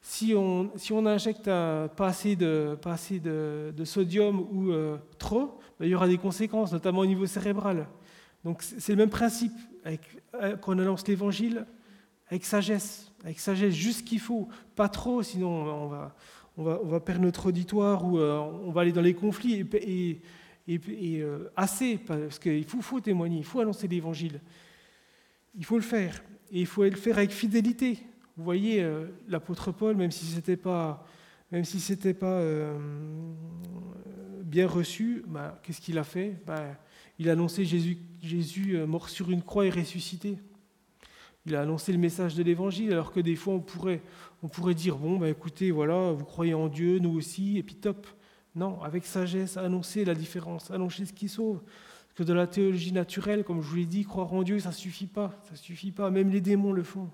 Si 0.00 0.34
on, 0.34 0.70
si 0.76 0.92
on 0.92 1.04
injecte 1.04 1.44
pas 1.44 1.90
assez 1.98 2.36
de, 2.36 2.78
pas 2.80 2.92
assez 2.92 3.18
de, 3.18 3.72
sodium 3.84 4.40
ou 4.40 4.72
trop, 5.18 5.58
bah, 5.78 5.86
il 5.86 5.88
y 5.88 5.94
aura 5.94 6.08
des 6.08 6.18
conséquences, 6.18 6.72
notamment 6.72 7.00
au 7.00 7.06
niveau 7.06 7.26
cérébral. 7.26 7.88
Donc 8.44 8.62
c'est 8.62 8.92
le 8.92 8.98
même 8.98 9.10
principe. 9.10 9.52
quand 10.32 10.74
on 10.74 10.78
annonce 10.78 11.06
l'évangile, 11.08 11.66
avec 12.28 12.44
sagesse, 12.44 13.12
avec 13.26 13.40
sagesse, 13.40 13.74
juste 13.74 13.98
ce 13.98 14.02
qu'il 14.04 14.20
faut, 14.20 14.48
pas 14.76 14.88
trop, 14.88 15.20
sinon 15.20 16.12
on 16.56 16.62
va, 16.62 17.00
perdre 17.00 17.22
notre 17.22 17.46
auditoire 17.46 18.04
ou 18.04 18.20
euh, 18.20 18.38
on 18.38 18.70
va 18.70 18.82
aller 18.82 18.92
dans 18.92 19.00
les 19.00 19.14
conflits, 19.14 19.66
et, 19.74 20.20
euh, 20.68 21.50
assez, 21.56 21.98
parce 21.98 22.38
qu'il 22.38 22.64
faut, 22.64 22.80
faut, 22.80 23.00
témoigner, 23.00 23.38
il 23.38 23.44
faut 23.44 23.58
annoncer 23.58 23.88
l'évangile. 23.88 24.40
Il 25.58 25.64
faut 25.64 25.74
le 25.74 25.82
faire, 25.82 26.22
et 26.52 26.60
il 26.60 26.66
faut 26.66 26.84
le 26.84 26.92
faire 26.92 27.18
avec 27.18 27.32
fidélité. 27.32 27.98
Vous 28.36 28.44
voyez, 28.44 28.80
euh, 28.80 29.06
l'apôtre 29.26 29.72
Paul, 29.72 29.96
même 29.96 30.12
si 30.12 30.24
ce 30.26 30.36
n'était 30.36 30.56
pas, 30.56 31.04
même 31.50 31.64
si 31.64 31.80
c'était 31.80 32.14
pas 32.14 32.40
bien 34.44 34.68
reçu, 34.68 35.24
bah, 35.26 35.60
qu'est-ce 35.64 35.80
qu'il 35.80 35.98
a 35.98 36.04
fait? 36.04 36.36
Bah, 36.46 36.78
Il 37.18 37.28
a 37.28 37.32
annoncé 37.32 37.64
Jésus 37.64 38.78
mort 38.86 39.08
sur 39.08 39.32
une 39.32 39.42
croix 39.42 39.66
et 39.66 39.70
ressuscité. 39.70 40.38
Il 41.46 41.54
a 41.54 41.62
annoncé 41.62 41.92
le 41.92 41.98
message 41.98 42.34
de 42.34 42.42
l'évangile, 42.42 42.92
alors 42.92 43.12
que 43.12 43.20
des 43.20 43.36
fois 43.36 43.54
on 43.54 43.60
pourrait, 43.60 44.00
dire 44.74 44.96
bon, 44.96 45.16
bah, 45.16 45.28
écoutez, 45.28 45.70
voilà, 45.70 46.10
vous 46.10 46.24
croyez 46.24 46.54
en 46.54 46.68
Dieu, 46.68 46.98
nous 46.98 47.16
aussi, 47.16 47.56
et 47.56 47.62
puis 47.62 47.76
top. 47.76 48.06
Non, 48.56 48.82
avec 48.82 49.06
sagesse, 49.06 49.56
annoncer 49.56 50.04
la 50.04 50.14
différence, 50.14 50.70
annoncer 50.70 51.06
ce 51.06 51.12
qui 51.12 51.28
sauve. 51.28 51.60
Parce 51.60 52.14
que 52.16 52.22
de 52.24 52.32
la 52.32 52.46
théologie 52.46 52.92
naturelle, 52.92 53.44
comme 53.44 53.62
je 53.62 53.68
vous 53.68 53.76
l'ai 53.76 53.86
dit, 53.86 54.04
croire 54.04 54.32
en 54.32 54.42
Dieu, 54.42 54.58
ça 54.58 54.70
ne 54.70 54.74
suffit 54.74 55.06
pas. 55.06 55.38
Ça 55.48 55.56
suffit 55.56 55.92
pas. 55.92 56.10
Même 56.10 56.30
les 56.30 56.40
démons 56.40 56.72
le 56.72 56.82
font. 56.82 57.10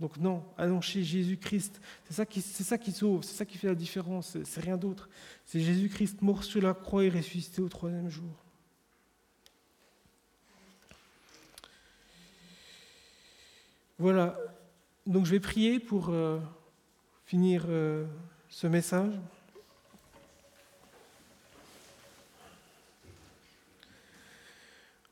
Donc 0.00 0.16
non, 0.18 0.44
annoncer 0.56 1.02
Jésus-Christ, 1.02 1.80
c'est 2.04 2.14
ça 2.14 2.78
qui 2.78 2.92
sauve, 2.92 3.24
c'est 3.24 3.34
ça 3.34 3.44
qui 3.44 3.58
fait 3.58 3.66
la 3.66 3.74
différence, 3.74 4.38
c'est 4.44 4.60
rien 4.60 4.76
d'autre. 4.76 5.08
C'est 5.44 5.58
Jésus-Christ 5.58 6.22
mort 6.22 6.44
sur 6.44 6.62
la 6.62 6.72
croix 6.72 7.04
et 7.04 7.08
ressuscité 7.08 7.60
au 7.60 7.68
troisième 7.68 8.08
jour. 8.08 8.30
Voilà, 14.00 14.38
donc 15.08 15.26
je 15.26 15.32
vais 15.32 15.40
prier 15.40 15.80
pour 15.80 16.10
euh, 16.10 16.38
finir 17.24 17.64
euh, 17.68 18.06
ce 18.48 18.68
message. 18.68 19.12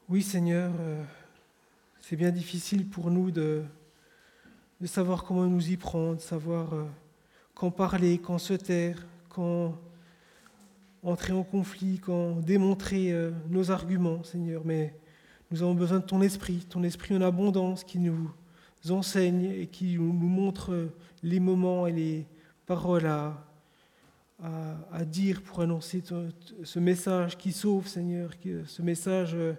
Oui 0.08 0.22
Seigneur, 0.22 0.70
euh, 0.78 1.02
c'est 2.00 2.14
bien 2.14 2.30
difficile 2.30 2.88
pour 2.88 3.10
nous 3.10 3.32
de, 3.32 3.64
de, 4.80 4.86
savoir 4.86 5.24
comment 5.24 5.46
nous 5.46 5.68
y 5.68 5.76
prendre, 5.76 6.20
savoir 6.20 6.68
quand 7.56 7.72
parler, 7.72 8.18
quand 8.18 8.38
se 8.38 8.54
taire, 8.54 9.04
quand 9.30 9.76
entrer 11.02 11.32
en 11.32 11.42
conflit, 11.42 11.98
quand 11.98 12.36
démontrer 12.36 13.12
nos 13.48 13.72
arguments, 13.72 14.22
Seigneur. 14.22 14.62
Mais 14.64 14.94
nous 15.50 15.60
avons 15.64 15.74
besoin 15.74 15.98
de 15.98 16.04
ton 16.04 16.22
esprit, 16.22 16.64
ton 16.70 16.84
esprit 16.84 17.16
en 17.16 17.20
abondance 17.20 17.82
qui 17.82 17.98
nous 17.98 18.30
enseigne 18.88 19.44
et 19.44 19.66
qui 19.66 19.96
nous 19.96 20.12
montre 20.12 20.90
les 21.22 21.40
moments 21.40 21.86
et 21.86 21.92
les 21.92 22.26
paroles 22.66 23.06
à, 23.06 23.46
à, 24.42 25.04
dire 25.04 25.42
pour 25.42 25.60
annoncer 25.60 26.02
ce 26.62 26.78
message 26.78 27.36
qui 27.38 27.52
sauve, 27.52 27.86
Seigneur, 27.88 28.30
ce 28.66 28.82
message 28.82 29.34
euh, 29.34 29.54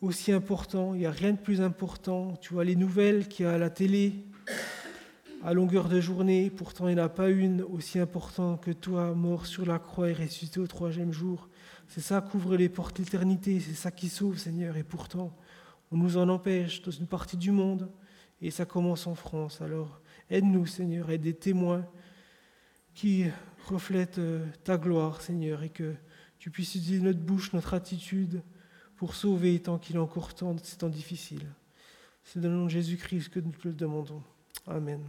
aussi 0.00 0.32
important. 0.32 0.94
Il 0.94 1.00
n'y 1.00 1.06
a 1.06 1.10
rien 1.10 1.32
de 1.32 1.38
plus 1.38 1.60
important. 1.60 2.34
Tu 2.40 2.54
vois 2.54 2.64
les 2.64 2.76
nouvelles 2.76 3.28
qu'il 3.28 3.46
y 3.46 3.48
a 3.48 3.52
à 3.52 3.58
la 3.58 3.70
télé 3.70 4.24
à 5.42 5.54
longueur 5.54 5.88
de 5.88 6.00
journée, 6.00 6.50
pourtant 6.50 6.88
il 6.88 6.96
n'y 6.96 7.00
en 7.00 7.04
a 7.04 7.08
pas 7.08 7.30
une 7.30 7.62
aussi 7.62 7.98
importante 7.98 8.62
que 8.62 8.72
toi, 8.72 9.14
mort 9.14 9.46
sur 9.46 9.64
la 9.64 9.78
croix 9.78 10.10
et 10.10 10.12
ressuscité 10.12 10.60
au 10.60 10.66
troisième 10.66 11.12
jour. 11.12 11.48
C'est 11.88 12.02
ça 12.02 12.20
qui 12.20 12.36
ouvre 12.36 12.56
les 12.56 12.68
portes 12.68 12.98
de 12.98 13.04
l'éternité, 13.04 13.58
c'est 13.58 13.74
ça 13.74 13.90
qui 13.90 14.08
sauve, 14.08 14.36
Seigneur, 14.36 14.76
et 14.76 14.82
pourtant 14.82 15.34
on 15.90 15.96
nous 15.96 16.16
en 16.16 16.28
empêche 16.28 16.82
dans 16.82 16.90
une 16.90 17.06
partie 17.06 17.36
du 17.36 17.50
monde, 17.50 17.90
et 18.40 18.50
ça 18.50 18.64
commence 18.64 19.06
en 19.06 19.14
France. 19.14 19.60
Alors 19.60 20.00
aide-nous, 20.30 20.66
Seigneur, 20.66 21.10
aide 21.10 21.22
des 21.22 21.34
témoins 21.34 21.86
qui 22.94 23.26
reflètent 23.66 24.18
euh, 24.18 24.46
ta 24.64 24.78
gloire, 24.78 25.20
Seigneur, 25.20 25.62
et 25.62 25.70
que 25.70 25.94
tu 26.38 26.50
puisses 26.50 26.74
utiliser 26.74 27.02
notre 27.02 27.20
bouche, 27.20 27.52
notre 27.52 27.74
attitude 27.74 28.42
pour 28.96 29.14
sauver 29.14 29.60
tant 29.60 29.78
qu'il 29.78 29.96
est 29.96 30.00
encore 30.00 30.34
temps, 30.34 30.56
c'est 30.62 30.78
temps 30.78 30.88
difficile. 30.88 31.46
C'est 32.24 32.40
dans 32.40 32.48
le 32.48 32.54
nom 32.56 32.64
de 32.64 32.70
Jésus-Christ 32.70 33.28
que 33.30 33.40
nous 33.40 33.52
te 33.52 33.68
le 33.68 33.74
demandons. 33.74 34.22
Amen. 34.66 35.00